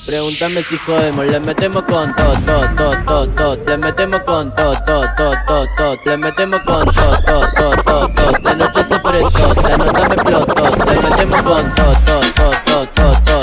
Pregúntame 0.05 0.63
si 0.63 0.77
jodemos, 0.77 1.25
le 1.25 1.39
metemos 1.39 1.83
con 1.83 2.15
todo, 2.15 2.33
todo, 2.45 2.67
todo, 2.75 2.95
todo, 3.05 3.27
todo, 3.27 3.55
le 3.65 3.77
metemos 3.77 4.21
con 4.23 4.55
todo, 4.55 4.73
todo, 4.85 5.05
todo, 5.15 5.35
todo, 5.47 5.67
todo, 5.77 5.97
le 6.05 6.17
metemos 6.17 6.61
con 6.63 6.85
todo, 6.85 7.17
todo, 7.25 7.47
todo, 7.55 7.83
todo, 7.83 8.07
todo, 8.07 8.31
la 8.41 8.53
noche 8.55 8.83
se 8.83 8.99
prestó, 8.99 9.61
la 9.61 9.77
nota 9.77 10.09
me 10.09 10.15
explotó, 10.15 10.63
le 10.85 11.09
metemos 11.09 11.41
con 11.41 11.75
todo, 11.75 11.93
todo, 12.05 12.51
todo, 12.65 12.87
todo, 12.95 13.41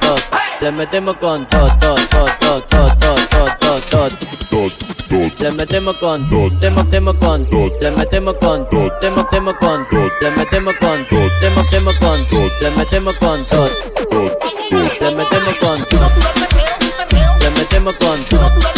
todo, 0.00 0.16
le 0.60 0.72
metemos 0.72 1.16
con 1.18 1.46
todo, 1.46 1.66
todo, 1.78 1.94
todo, 2.10 2.62
todo, 2.70 2.90
todo, 3.90 4.83
le 5.44 5.50
metemos 5.52 5.94
con 5.98 6.26
temo 6.58 6.82
temo 6.86 7.12
con 7.18 7.46
le 7.82 7.90
metemos 7.90 8.34
con 8.40 8.66
temo 8.98 9.26
temo 9.30 9.54
con 9.58 9.86
le 10.22 10.30
metemos 10.30 10.74
con 10.80 11.06
temo 11.42 11.62
temo 11.70 11.90
con 12.00 12.18
le 12.62 12.70
metemos 12.70 13.14
con 13.18 13.38
le 15.00 15.10
metemos 15.14 15.54
con 15.60 15.76
le 17.40 17.50
metemos 17.50 17.94
con 17.96 18.73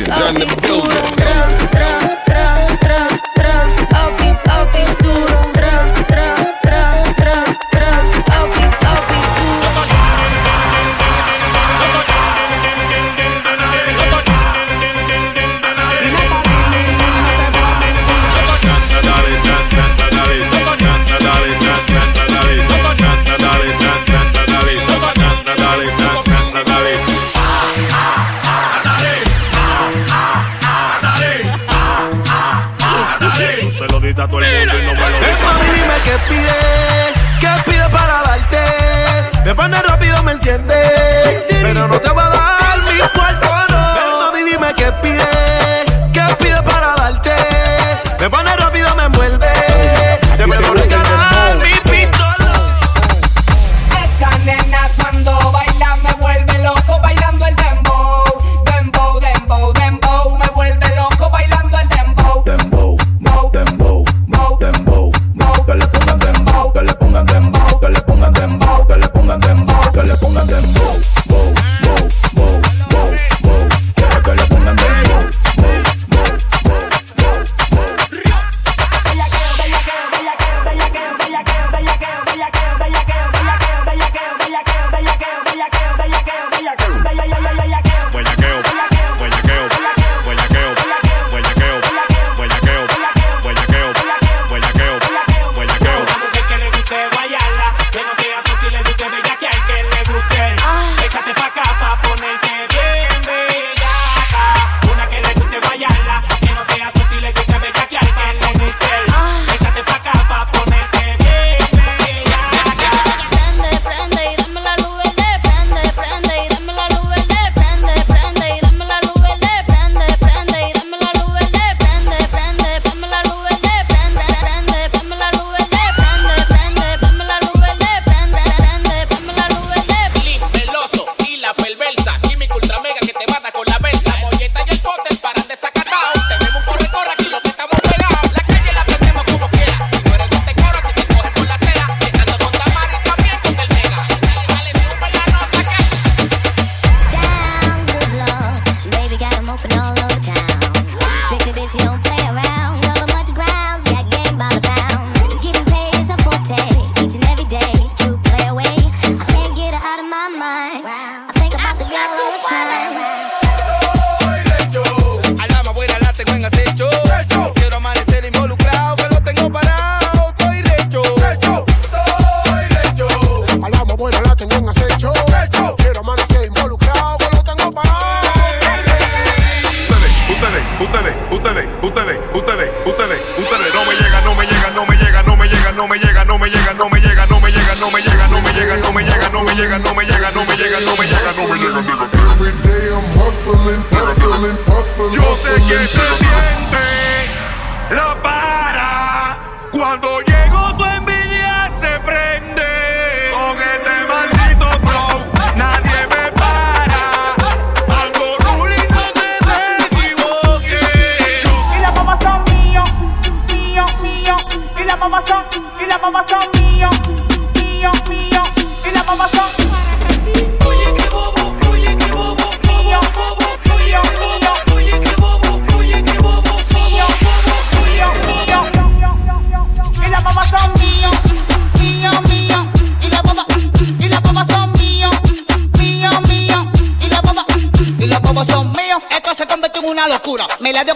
shit 0.00 0.08
done 0.08 0.34
the 0.34 0.60
building. 0.62 1.19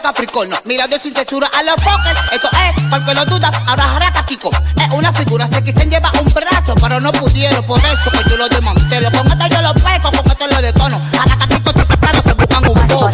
Capricornio. 0.05 0.55
Mirando 0.67 0.99
sin 1.01 1.15
censura 1.15 1.49
a 1.59 1.63
los 1.63 1.77
fuckers. 1.77 2.21
Esto 2.31 2.49
es, 2.53 2.85
porque 2.91 3.15
lo 3.15 3.25
duda, 3.25 3.51
ahora 3.67 3.85
jaracatico. 3.85 4.51
Es 4.77 4.93
una 4.93 5.11
figura, 5.15 5.47
se 5.47 5.63
lleva 5.63 6.13
un 6.21 6.31
brazo, 6.31 6.75
pero 6.79 7.01
no 7.01 7.11
pudieron. 7.13 7.65
Por 7.65 7.79
eso 7.79 8.11
que 8.11 8.29
yo 8.29 8.37
lo 8.37 8.47
desmantelo. 8.47 9.11
Con 9.13 9.27
esto 9.27 9.47
yo 9.49 9.63
lo 9.63 9.73
peco, 9.73 10.13
con 10.13 10.27
esto 10.27 10.47
lo 10.47 10.61
detono. 10.61 11.01
Jaracatico, 11.17 11.73
claro, 11.73 12.21
se 12.23 12.35
buscan 12.35 12.69
un 12.69 12.87
poco. 12.87 13.11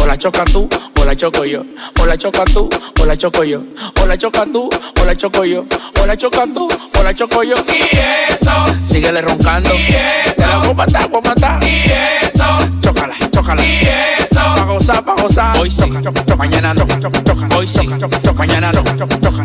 O 0.00 0.06
la 0.06 0.16
choca 0.16 0.46
tú, 0.46 0.66
o 0.98 1.04
la 1.04 1.14
choco 1.14 1.44
yo. 1.44 1.62
O 2.00 2.06
la 2.06 2.16
choca 2.16 2.44
tú, 2.46 2.70
o 2.98 3.04
la 3.04 3.18
choco 3.18 3.44
yo. 3.44 3.62
O 4.00 4.06
la 4.06 4.16
choca 4.16 4.46
tú, 4.46 4.70
o 4.98 5.04
la 5.04 5.14
choco 5.14 5.44
yo. 5.44 5.66
O 6.00 6.06
la 6.06 6.16
choca 6.16 6.44
tú, 6.54 6.68
o 6.98 7.02
la 7.02 7.14
choco 7.14 7.42
yo. 7.42 7.56
Y 7.68 7.98
eso. 8.32 8.64
Síguele 8.82 9.20
roncando. 9.20 9.74
Y 9.74 9.94
eso. 9.94 10.34
Se 10.36 10.46
la 10.46 10.56
voy 10.56 10.70
a 10.70 10.74
matar, 10.74 11.08
voy 11.10 11.20
a 11.22 11.28
matar. 11.28 11.64
Y 11.64 11.84
eso. 12.22 12.58
Chócala, 12.80 13.14
chócala. 13.30 13.62
Y 13.62 13.82
eso 13.82 14.23
goza, 14.86 15.02
pa' 15.02 15.14
gozar. 15.14 15.58
Hoy 15.58 15.70
sí, 15.70 15.90
mañana 16.36 16.74
no, 16.74 16.84
hoy 17.56 17.66
sí, 17.66 17.88
mañana 18.36 18.72
no, 18.72 18.82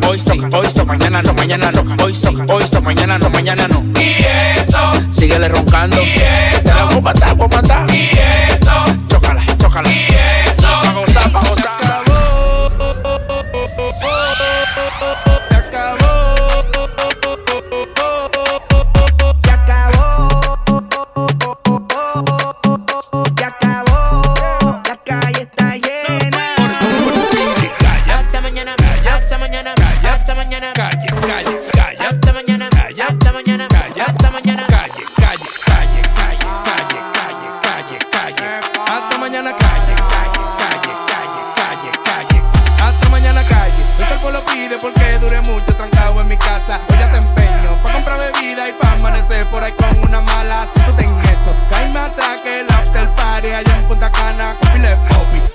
hoy 0.09 0.19
sí, 0.19 0.41
hoy 0.51 0.67
sí, 0.69 0.81
mañana 0.85 1.21
no, 1.21 1.33
mañana 1.33 1.71
no, 1.71 2.03
hoy 2.03 2.13
sí, 2.13 2.27
hoy 2.49 2.63
sí, 2.67 2.81
mañana 2.81 3.17
no, 3.17 3.29
mañana 3.29 3.67
no. 3.67 3.83
Y 3.99 4.25
eso, 4.57 4.91
síguele 5.09 5.47
roncando. 5.47 6.01
Y 6.01 6.21
eso, 6.55 6.75
la 6.75 6.85
voy 6.85 6.97
a 6.97 7.01
matar, 7.01 7.35
voy 7.35 7.47
a 7.51 7.55
matar. 7.55 7.95
Y 7.95 8.09
eso, 8.51 8.71
chócala, 9.07 9.45
chócala. 9.57 9.89
Y 9.89 10.07
eso. 10.07 10.38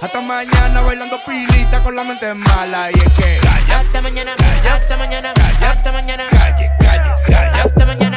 Hasta 0.05 0.21
mañana 0.21 0.83
bailando 0.83 1.19
pilita 1.25 1.83
con 1.83 1.97
la 1.97 2.05
mente 2.05 2.35
mala. 2.35 2.91
Y 2.91 2.99
es 2.99 3.13
que. 3.15 3.39
Calla, 3.41 3.79
hasta 3.79 4.03
mañana, 4.03 4.33
calla, 4.37 4.75
hasta 4.75 4.97
mañana, 4.99 5.33
calla, 5.33 5.71
hasta 5.71 5.93
mañana. 5.93 6.25
Calle, 6.29 6.71
calle, 6.79 7.11
calla, 7.27 7.63
hasta 7.63 7.87
mañana. 7.87 8.14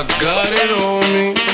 I 0.00 0.06
got 0.18 0.48
it 0.50 0.70
on 0.80 1.44
me. 1.44 1.49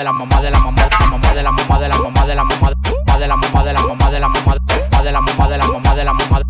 de 0.00 0.04
la 0.04 0.12
mamá 0.12 0.40
de 0.40 0.50
la 0.50 0.58
mamá 0.58 0.88
de 0.88 0.96
la 0.98 1.06
mamá 1.10 1.34
de 1.34 1.42
la 1.42 1.52
mamá 1.52 1.78
de 1.78 1.88
la 1.88 1.98
mamá 1.98 2.24
de 2.24 2.34
la 2.34 2.44
mamá 2.44 2.64
de 3.18 3.28
la 3.28 3.36
mamá 3.36 3.60
de 3.60 3.72
la 3.72 3.80
mamá 3.82 4.10
de 4.10 4.18
la 4.18 4.18
mamá 4.18 4.18
de 4.18 4.18
la 4.18 4.28
mamá 4.30 5.02
de 5.02 5.12
la 5.12 5.20
mamá 5.20 5.48
de 5.48 5.58
la 5.58 5.66
mamá 5.66 5.94
de 5.94 6.04
la 6.04 6.12
mamá 6.14 6.49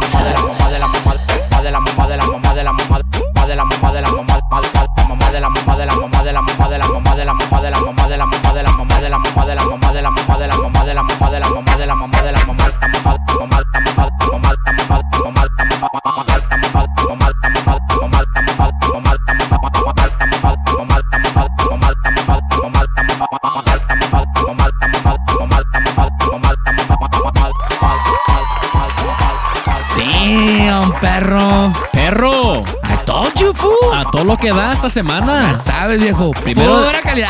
lo 34.31 34.37
que 34.37 34.49
da 34.51 34.73
esta 34.73 34.89
semana. 34.89 35.49
Ya 35.49 35.55
sabes, 35.55 35.99
viejo. 36.01 36.31
Primero- 36.31 36.83
Pura 36.85 37.01
calidad. 37.01 37.29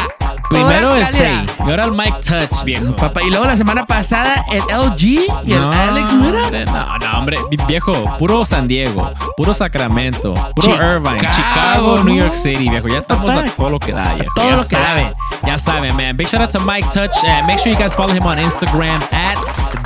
Primero 0.49 0.89
Pura 0.89 0.99
el 0.99 1.05
calidad. 1.05 1.43
6 1.47 1.51
y 1.59 1.69
ahora 1.69 1.85
el 1.85 1.91
Mike 1.93 2.17
Touch, 2.27 2.63
viejo. 2.65 2.95
Papá, 2.95 3.21
y 3.23 3.29
luego 3.29 3.45
la 3.45 3.55
semana 3.55 3.85
pasada 3.85 4.43
el 4.51 4.61
LG 4.69 5.01
y 5.45 5.53
el 5.53 5.61
No, 5.61 5.71
Alex, 5.71 6.13
mira. 6.13 6.43
hombre, 6.43 6.65
No, 6.65 6.97
no, 6.97 7.17
hombre, 7.19 7.37
vi- 7.49 7.57
viejo, 7.67 7.93
puro 8.19 8.43
San 8.43 8.67
Diego, 8.67 9.11
puro 9.37 9.53
Sacramento, 9.53 10.33
puro 10.33 10.51
Chicago, 10.73 10.91
Irvine, 11.09 11.27
Chicago, 11.33 12.03
New. 12.03 12.15
York 12.17 12.33
City, 12.33 12.67
viejo. 12.69 12.87
Ya 12.89 12.97
estamos 12.99 13.25
Papá. 13.25 13.45
a 13.47 13.49
todo 13.49 13.69
lo 13.69 13.79
que 13.79 13.93
da, 13.93 14.13
viejo. 14.15 14.31
todo 14.35 14.49
ya 14.49 14.55
lo 14.57 14.67
que 14.67 14.75
da. 14.75 14.83
saben, 14.83 15.13
ya 15.45 15.57
saben, 15.57 15.95
man. 15.95 16.17
Big 16.17 16.27
shout 16.27 16.41
out 16.41 16.51
to 16.51 16.59
Mike 16.59 16.89
Touch. 16.93 17.15
Uh, 17.23 17.45
make 17.47 17.59
sure 17.59 17.71
you 17.71 17.77
guys 17.79 17.95
follow 17.95 18.13
him 18.13 18.25
on 18.25 18.37
Instagram 18.37 18.99
at 19.11 19.20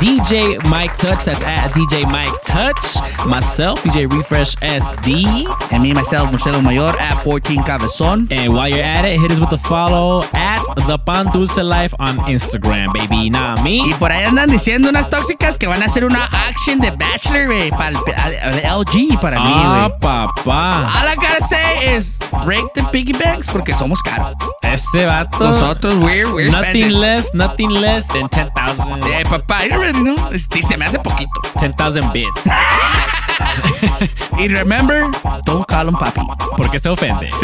DJ 0.05 0.63
Mike 0.69 0.95
Touch. 0.97 1.25
That's 1.25 1.41
at 1.41 1.71
DJ 1.71 2.05
Mike 2.05 2.31
Touch. 2.43 2.77
Myself, 3.25 3.81
DJ 3.81 4.05
Refresh 4.11 4.55
SD. 4.57 5.25
And 5.71 5.81
me, 5.81 5.93
myself, 5.93 6.29
Marcelo 6.29 6.61
Mayor 6.61 6.93
at 6.99 7.23
14 7.23 7.63
Cabezon. 7.63 8.27
And 8.29 8.53
while 8.53 8.69
you're 8.69 8.83
at 8.83 9.03
it, 9.03 9.19
hit 9.19 9.31
us 9.31 9.39
with 9.39 9.49
the 9.49 9.57
follow 9.57 10.21
at 10.33 10.63
the 10.87 10.99
Pan 10.99 11.25
Dulce 11.33 11.57
Life 11.57 11.95
on 11.97 12.17
Instagram, 12.29 12.93
baby. 12.93 13.31
Nah, 13.31 13.59
me. 13.63 13.81
Y 13.89 13.93
por 13.95 14.11
ahí 14.11 14.25
andan 14.25 14.47
diciendo 14.51 14.89
unas 14.89 15.09
tóxicas 15.09 15.57
que 15.57 15.65
van 15.65 15.81
a 15.81 15.85
hacer 15.87 16.05
una 16.05 16.25
action 16.31 16.79
de 16.79 16.91
Bachelor, 16.91 17.47
güey, 17.47 17.71
para 17.71 17.97
LG 18.77 19.19
para 19.19 19.39
mí, 19.39 19.51
Ah, 19.51 19.89
papá. 19.99 20.83
All 21.01 21.07
I 21.07 21.15
gotta 21.15 21.41
say 21.41 21.95
is 21.97 22.15
break 22.45 22.63
the 22.75 22.83
piggy 22.91 23.13
banks 23.13 23.47
porque 23.47 23.73
somos 23.73 24.03
caros. 24.03 24.35
Ese 24.61 25.07
vato. 25.07 25.39
Nosotros, 25.39 25.95
we're, 25.95 26.31
we're 26.31 26.51
nothing 26.51 26.91
expensive. 26.91 26.91
less, 26.91 27.33
nothing 27.33 27.69
less 27.69 28.07
than 28.09 28.29
10,000. 28.29 29.03
Eh, 29.03 29.23
papá, 29.25 29.65
you 29.65 29.94
se 30.61 30.77
me 30.77 30.85
hace 30.85 30.99
poquito. 30.99 31.31
Centavos 31.59 31.95
en 31.95 32.11
bits. 32.11 32.41
Y 34.37 34.47
remember, 34.47 35.09
don't 35.45 35.65
call 35.67 35.87
him 35.87 35.95
papi. 35.95 36.21
Porque 36.57 36.79
se 36.79 36.89
ofende. 36.89 37.29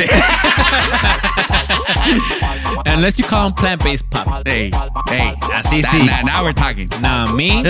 Unless 2.86 3.18
you 3.20 3.26
call 3.26 3.48
him 3.48 3.54
plant-based 3.54 4.10
pop. 4.10 4.46
Hey, 4.48 4.72
hey. 5.08 5.34
Así 5.54 5.82
Now- 5.84 5.90
sí. 5.92 6.06
now- 6.06 6.22
now 6.24 6.44
we're 6.44 6.54
talking. 6.54 6.90
Nah, 7.02 7.32
me. 7.34 7.50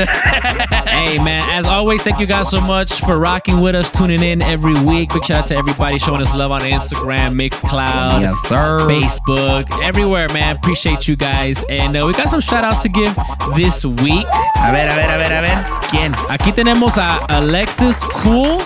hey, 0.88 1.20
man. 1.24 1.44
As 1.52 1.66
always, 1.66 2.02
thank 2.02 2.20
you 2.20 2.26
guys 2.26 2.50
so 2.50 2.60
much 2.62 2.92
for 3.02 3.18
rocking 3.20 3.60
with 3.62 3.76
us, 3.76 3.92
tuning 3.92 4.24
in 4.24 4.42
every 4.42 4.74
week. 4.86 5.14
Big 5.14 5.24
shout 5.26 5.42
out 5.42 5.48
to 5.48 5.56
everybody 5.56 5.98
showing 6.00 6.22
us 6.22 6.34
love 6.34 6.52
on 6.52 6.62
Instagram, 6.62 7.36
Mixcloud, 7.36 8.22
Yes. 8.22 8.36
Facebook, 8.50 9.66
everywhere, 9.84 10.30
man. 10.30 10.56
Appreciate 10.56 11.08
you 11.08 11.16
guys. 11.16 11.62
And 11.70 11.96
uh, 11.98 12.06
we 12.06 12.14
got 12.14 12.30
some 12.30 12.42
shout 12.42 12.64
outs 12.64 12.82
to 12.84 12.90
give 12.90 13.16
this 13.56 13.84
week. 13.86 14.26
A 14.58 14.72
ver, 14.72 14.88
a 14.90 14.96
ver, 14.96 15.10
a 15.10 15.18
ver, 15.18 15.32
a 15.32 15.42
ver. 15.42 15.64
¿Quién? 15.90 16.14
Aquí 16.30 16.52
tenemos 16.54 16.98
a 16.98 17.18
Alexis 17.30 17.98
Cool. 18.24 18.60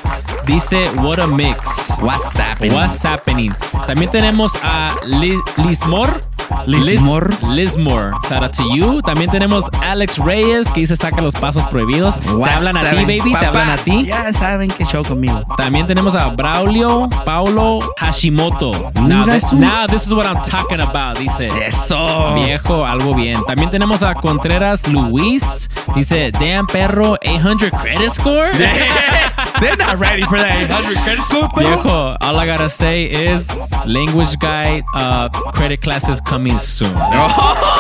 Dice, 0.46 0.90
what 1.02 1.20
a 1.20 1.28
mix. 1.28 2.00
What's 2.02 2.38
happening? 2.38 2.74
What's 2.74 3.04
happening? 3.04 3.52
También 3.88 4.12
tenemos 4.12 4.56
a 4.64 4.94
Li- 5.06 5.42
Lismor. 5.58 6.22
Lismore. 6.68 7.30
Lismore. 7.44 8.14
Shout 8.28 8.44
out 8.44 8.54
to 8.54 8.64
you. 8.76 9.02
También 9.02 9.30
tenemos 9.30 9.66
Alex 9.82 10.18
Reyes 10.18 10.68
que 10.70 10.82
dice 10.82 10.96
saca 10.96 11.22
los 11.22 11.36
pasos 11.36 11.66
prohibidos. 11.66 12.20
Te 12.20 12.30
hablan 12.30 12.78
a 12.78 12.90
ti, 12.90 12.96
baby. 12.96 13.34
Te 13.40 13.46
hablan 13.46 13.70
a 13.70 13.78
ti. 13.78 14.06
Ya 14.06 14.32
saben 14.34 14.70
que 14.70 14.86
show 14.86 15.04
conmigo. 15.04 15.44
También 15.58 15.88
tenemos 15.88 16.16
a 16.16 16.30
Braulio 16.30 17.10
Paulo 17.26 17.80
Hashimoto. 17.98 18.72
Now, 19.02 19.26
this, 19.26 19.52
now 19.54 19.88
this 19.88 20.06
is 20.08 20.14
what 20.14 20.26
I'm 20.26 20.42
talking 20.44 20.82
about. 20.82 21.18
Dice. 21.18 21.48
Eso. 21.66 22.34
Viejo, 22.36 22.86
algo 22.86 23.14
bien. 23.16 23.44
También 23.46 23.70
tenemos 23.70 24.04
a 24.04 24.14
Contreras 24.16 24.88
Luis. 24.88 25.70
Dice, 25.96 26.32
damn 26.32 26.68
perro, 26.68 27.18
800 27.22 27.72
credit 27.72 28.12
score. 28.12 28.52
They're 29.62 29.78
not 29.78 30.00
ready 30.00 30.24
for 30.24 30.38
that 30.38 30.64
800 30.64 30.98
credit 31.04 31.24
score, 31.24 31.48
bro. 31.50 31.64
Viejo, 31.64 32.18
all 32.22 32.38
I 32.38 32.46
gotta 32.46 32.70
say 32.70 33.06
is 33.06 33.50
language 33.86 34.38
guy 34.40 34.84
uh, 34.94 35.30
credit 35.30 35.82
classes 35.82 36.22
coming 36.36 36.60
soon. 36.60 36.92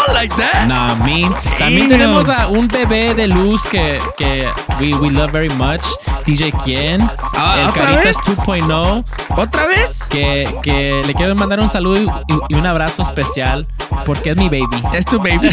Oh, 0.07 0.13
like 0.13 0.33
that? 0.37 0.67
Nah, 0.67 0.95
mean. 1.03 1.31
También 1.57 1.89
tenemos 1.89 2.29
a 2.29 2.47
un 2.47 2.67
bebé 2.67 3.13
de 3.15 3.27
luz 3.27 3.61
que, 3.63 3.99
que 4.17 4.47
we, 4.79 4.93
we 4.99 5.09
love 5.09 5.31
very 5.31 5.49
much. 5.57 5.81
DJ 6.25 6.51
Quien. 6.63 7.01
Ah, 7.33 7.55
el 7.59 7.69
¿otra 7.69 7.83
Caritas 7.85 8.17
vez? 8.27 8.37
2.0. 8.37 9.03
¿Otra 9.37 9.65
vez? 9.67 10.03
Que, 10.09 10.47
que 10.63 11.01
le 11.05 11.13
quiero 11.13 11.35
mandar 11.35 11.59
un 11.59 11.69
saludo 11.71 12.01
y, 12.27 12.33
y 12.49 12.55
un 12.55 12.65
abrazo 12.65 13.01
especial 13.03 13.67
porque 14.05 14.31
es 14.31 14.37
mi 14.37 14.47
baby. 14.47 14.77
Es 14.93 15.05
tu 15.05 15.17
baby. 15.17 15.49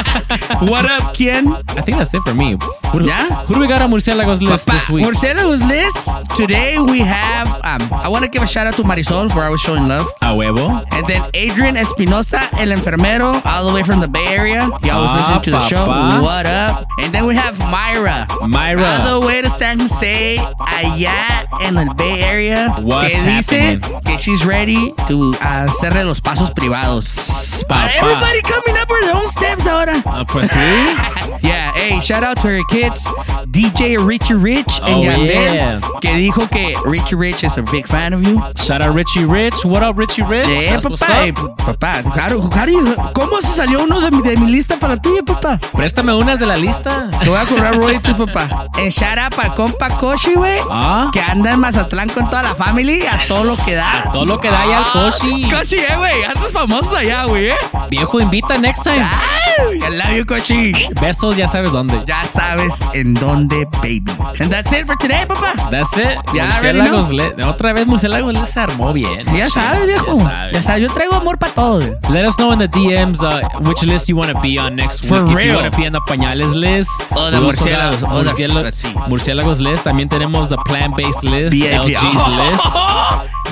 What 0.62 0.84
up, 0.86 1.12
Ken? 1.14 1.52
I 1.76 1.82
think 1.82 1.98
that's 1.98 2.14
it 2.14 2.22
for 2.22 2.34
me. 2.34 2.56
Who, 2.92 3.04
Yeah? 3.06 3.44
who 3.46 3.54
do 3.54 3.60
we 3.60 3.66
got 3.66 3.82
on 3.82 3.90
Murciélagos 3.90 4.40
list 4.40 4.66
Papa, 4.66 4.78
this 4.78 4.88
week? 4.90 5.04
Murciélagos 5.04 5.66
list. 5.66 6.08
Today 6.36 6.78
we 6.78 7.00
have. 7.00 7.48
Um, 7.64 7.82
I 7.92 8.08
want 8.08 8.24
to 8.24 8.30
give 8.30 8.42
a 8.42 8.46
shout 8.46 8.66
out 8.66 8.74
to 8.74 8.82
Marisol 8.82 9.30
for 9.32 9.44
always 9.44 9.60
showing 9.60 9.86
love. 9.88 10.06
A 10.30 10.32
huevo. 10.32 10.84
And 10.92 11.06
then 11.08 11.22
Adrian 11.34 11.76
Espinosa, 11.76 12.38
el 12.60 12.68
enfermero, 12.70 13.44
all 13.44 13.66
the 13.66 13.72
way 13.74 13.82
from 13.82 13.98
the 14.00 14.06
Bay 14.06 14.24
Area. 14.28 14.66
He 14.82 14.88
always 14.90 15.10
Ah, 15.10 15.16
listen 15.16 15.42
to 15.42 15.50
the 15.50 15.60
show. 15.66 15.86
papá. 15.86 16.22
What 16.22 16.46
up? 16.46 16.86
And 17.00 17.12
then 17.12 17.26
we 17.26 17.34
have 17.34 17.58
Myra. 17.58 18.28
Myra. 18.46 19.02
All 19.08 19.20
the 19.20 19.26
way 19.26 19.42
to 19.42 19.50
San 19.50 19.80
Jose, 19.80 20.36
allá 20.60 21.46
en 21.62 21.76
el 21.78 21.94
Bay 21.94 22.20
Area. 22.22 22.72
What's 22.80 23.12
que 23.12 23.22
dice 23.24 23.50
happening? 23.80 24.00
que 24.04 24.18
she's 24.18 24.44
ready 24.44 24.92
to 25.08 25.32
hacerle 25.40 26.04
los 26.04 26.20
pasos 26.20 26.50
privados. 26.52 27.64
Papá. 27.68 27.90
Everybody 27.96 28.40
coming 28.42 28.76
up 28.80 28.88
with 28.88 29.00
their 29.02 29.16
own 29.16 29.26
steps 29.26 29.66
ahora. 29.66 30.00
Ah, 30.06 30.24
pues 30.26 30.48
sí. 30.48 30.96
Yeah, 31.42 31.72
hey, 31.72 32.00
shout 32.00 32.22
out 32.22 32.36
to 32.42 32.48
her 32.48 32.60
kids, 32.68 33.06
DJ 33.50 33.96
Richie 33.98 34.34
Rich 34.34 34.78
and 34.82 34.90
Oh, 34.90 35.02
Yandel, 35.02 35.54
yeah. 35.54 35.80
que 36.02 36.10
dijo 36.12 36.46
que 36.50 36.76
Richie 36.84 37.16
Rich 37.16 37.44
is 37.44 37.56
a 37.56 37.62
big 37.62 37.86
fan 37.86 38.12
of 38.12 38.26
you. 38.26 38.42
Shout 38.56 38.82
out 38.82 38.94
Richie 38.94 39.24
Rich. 39.24 39.64
What 39.64 39.82
up, 39.82 39.96
Richie 39.96 40.19
Rich? 40.22 40.46
Eh, 40.48 40.78
papá, 40.82 41.26
eh, 41.26 41.32
papá, 41.32 42.02
claro, 42.12 42.48
claro, 42.50 42.72
¿cómo 43.14 43.40
se 43.40 43.48
salió 43.48 43.82
uno 43.84 44.00
de 44.00 44.10
mi, 44.10 44.22
de 44.22 44.36
mi 44.36 44.50
lista 44.50 44.76
para 44.76 44.96
ti, 44.96 45.10
papá? 45.26 45.58
Préstame 45.76 46.14
unas 46.14 46.38
de 46.38 46.46
la 46.46 46.54
lista. 46.54 47.08
Te 47.22 47.28
voy 47.28 47.38
a 47.38 47.44
cobrar 47.46 47.76
royalties, 47.76 48.16
papá. 48.16 48.66
En 48.78 48.90
out 49.18 49.34
para 49.34 49.54
compa 49.54 49.88
Koshi, 49.98 50.34
güey, 50.34 50.58
Ah. 50.70 51.10
que 51.12 51.20
anda 51.20 51.52
en 51.52 51.60
Mazatlán 51.60 52.08
con 52.08 52.28
toda 52.30 52.42
la 52.42 52.54
family, 52.54 53.02
a 53.06 53.20
todo 53.26 53.44
lo 53.44 53.56
que 53.64 53.74
da. 53.74 54.00
A 54.08 54.12
todo 54.12 54.24
lo 54.26 54.40
que 54.40 54.50
da 54.50 54.66
ya 54.66 54.78
el 54.78 54.84
Koshi. 54.92 55.50
Koshi, 55.50 55.76
eh, 55.78 55.94
güey, 55.96 56.24
andas 56.24 56.52
famosos 56.52 56.92
allá, 56.94 57.24
güey, 57.24 57.48
eh. 57.50 57.54
Viejo, 57.90 58.20
invita 58.20 58.56
next 58.58 58.82
time. 58.84 59.02
Ay, 59.02 59.78
I 59.78 59.96
love 59.96 60.16
you, 60.16 60.26
Koshi. 60.26 60.72
Besos, 61.00 61.36
ya 61.36 61.48
sabes 61.48 61.72
dónde. 61.72 62.02
Ya 62.06 62.26
sabes 62.26 62.80
en 62.94 63.14
dónde, 63.14 63.66
baby. 63.82 64.04
And 64.40 64.50
that's 64.50 64.72
it 64.72 64.86
for 64.86 64.96
today, 64.96 65.26
papá. 65.26 65.52
That's 65.70 65.96
it. 65.96 66.18
Ya, 66.34 66.60
le- 66.60 67.44
Otra 67.44 67.72
vez 67.72 67.86
Murciélagos 67.86 68.32
le 68.32 68.46
se 68.46 68.60
armó 68.60 68.92
bien. 68.92 69.24
Ya 69.36 69.48
sabes, 69.48 69.86
viejo. 69.86 70.09
Ya 70.18 70.24
sabes. 70.24 70.52
Ya 70.52 70.62
sabes, 70.62 70.82
yo 70.82 70.92
traigo 70.94 71.14
amor 71.14 71.38
para 71.38 71.52
todo. 71.52 71.80
Let 72.10 72.26
us 72.26 72.36
know 72.36 72.52
in 72.52 72.58
the 72.58 72.68
DMs 72.68 73.22
uh, 73.22 73.40
which 73.60 73.82
list 73.82 74.08
you 74.08 74.16
want 74.16 74.30
to 74.32 74.40
be 74.40 74.58
on 74.58 74.76
next 74.76 75.04
For 75.06 75.22
week. 75.24 75.30
If 75.30 75.36
real. 75.36 75.46
you 75.48 75.54
want 75.62 75.72
to 75.72 75.76
be 75.80 75.86
on 75.86 75.92
the 75.92 76.00
pañales 76.00 76.54
list. 76.54 76.90
O 77.10 77.20
also 77.20 77.40
murciélagos, 77.40 78.02
o 78.02 78.72
see. 78.72 78.94
Murciélagos 79.08 79.60
list. 79.60 79.84
También 79.84 80.08
tenemos 80.08 80.48
the 80.48 80.56
plant-based 80.58 81.22
list. 81.24 81.54
LG's 81.54 82.28
list. 82.28 82.64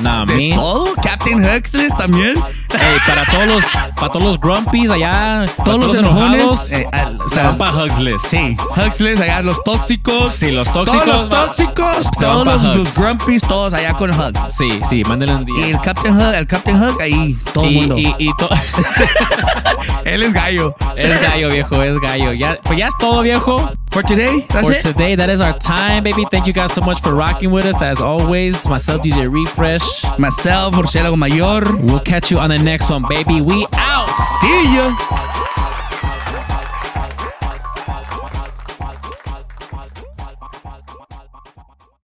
Nah, 0.03 0.25
¿De 0.27 0.35
me. 0.37 0.55
todo? 0.55 0.95
Captain 1.03 1.45
Huxley 1.45 1.89
también. 1.99 2.37
Hey, 2.71 2.97
para 3.07 3.25
todos 3.25 3.47
los, 3.49 3.65
para 3.97 4.13
todos 4.13 4.25
los 4.27 4.39
grumpies 4.41 4.91
allá, 4.91 5.45
para 5.57 5.65
Todos 5.65 5.81
los 5.81 5.99
enojones. 5.99 6.71
eh, 6.73 6.87
al- 6.93 7.21
o 7.21 7.29
se 7.29 7.35
sea, 7.35 7.49
van 7.49 7.59
para 7.59 7.73
Hugs 7.85 7.99
list. 7.99 8.27
Sí, 8.27 8.57
Huxley, 8.77 9.15
allá 9.21 9.43
los 9.43 9.63
tóxicos. 9.65 10.31
Sí, 10.33 10.53
los 10.53 10.71
tóxicos. 10.73 11.05
Todos 11.05 11.21
los 11.21 11.31
tóxicos, 11.31 12.11
todos 12.21 12.45
los, 12.47 12.77
los 12.77 12.95
grumpies, 12.97 13.43
todos 13.43 13.75
allá 13.75 13.95
con 13.95 14.11
Hug. 14.11 14.35
Sí, 14.57 14.81
sí, 14.89 15.03
mándenle 15.05 15.35
un 15.35 15.49
Y 15.49 15.53
día. 15.63 15.67
el 15.71 15.81
Captain 15.81 16.17
Hug, 16.17 16.35
el 16.35 16.47
Captain 16.49 16.83
Hug, 16.83 17.01
ahí, 17.01 17.37
todo 17.53 17.65
el 17.67 17.73
mundo. 17.75 17.99
y, 17.99 18.15
y 18.19 18.31
to- 18.39 18.49
Él 20.05 20.23
es 20.23 20.33
gallo. 20.33 20.75
es 20.97 21.21
gallo, 21.23 21.51
viejo, 21.51 21.83
es 21.83 21.99
gallo. 22.01 22.33
Ya, 22.33 22.59
pues 22.63 22.79
ya 22.79 22.87
es 22.89 22.95
todo, 22.99 23.23
viejo. 23.23 23.71
For 23.91 24.03
today, 24.03 24.45
that's 24.49 24.67
for 24.69 24.73
it. 24.77 24.83
today. 24.83 25.15
That 25.17 25.29
is 25.31 25.41
our 25.41 25.53
time, 25.59 26.03
baby. 26.03 26.25
Thank 26.31 26.47
you 26.47 26.53
guys 26.53 26.73
so 26.73 26.81
much 26.81 27.01
for 27.03 27.15
rocking 27.15 27.51
with 27.51 27.65
us. 27.67 27.81
As 27.83 28.01
always, 28.01 28.67
myself, 28.67 29.03
DJ 29.03 29.29
Refresh. 29.31 30.05
Myself, 30.19 30.75
Murciélago 30.75 31.17
Mayor. 31.19 31.63
We'll 31.83 32.01
catch 32.01 32.31
you 32.31 32.39
on 32.39 32.51
the 32.51 32.59
next 32.59 32.89
one, 32.91 33.05
baby. 33.09 33.41
We 33.41 33.67
out. 33.75 34.09
See 34.41 34.75
ya. 34.75 35.58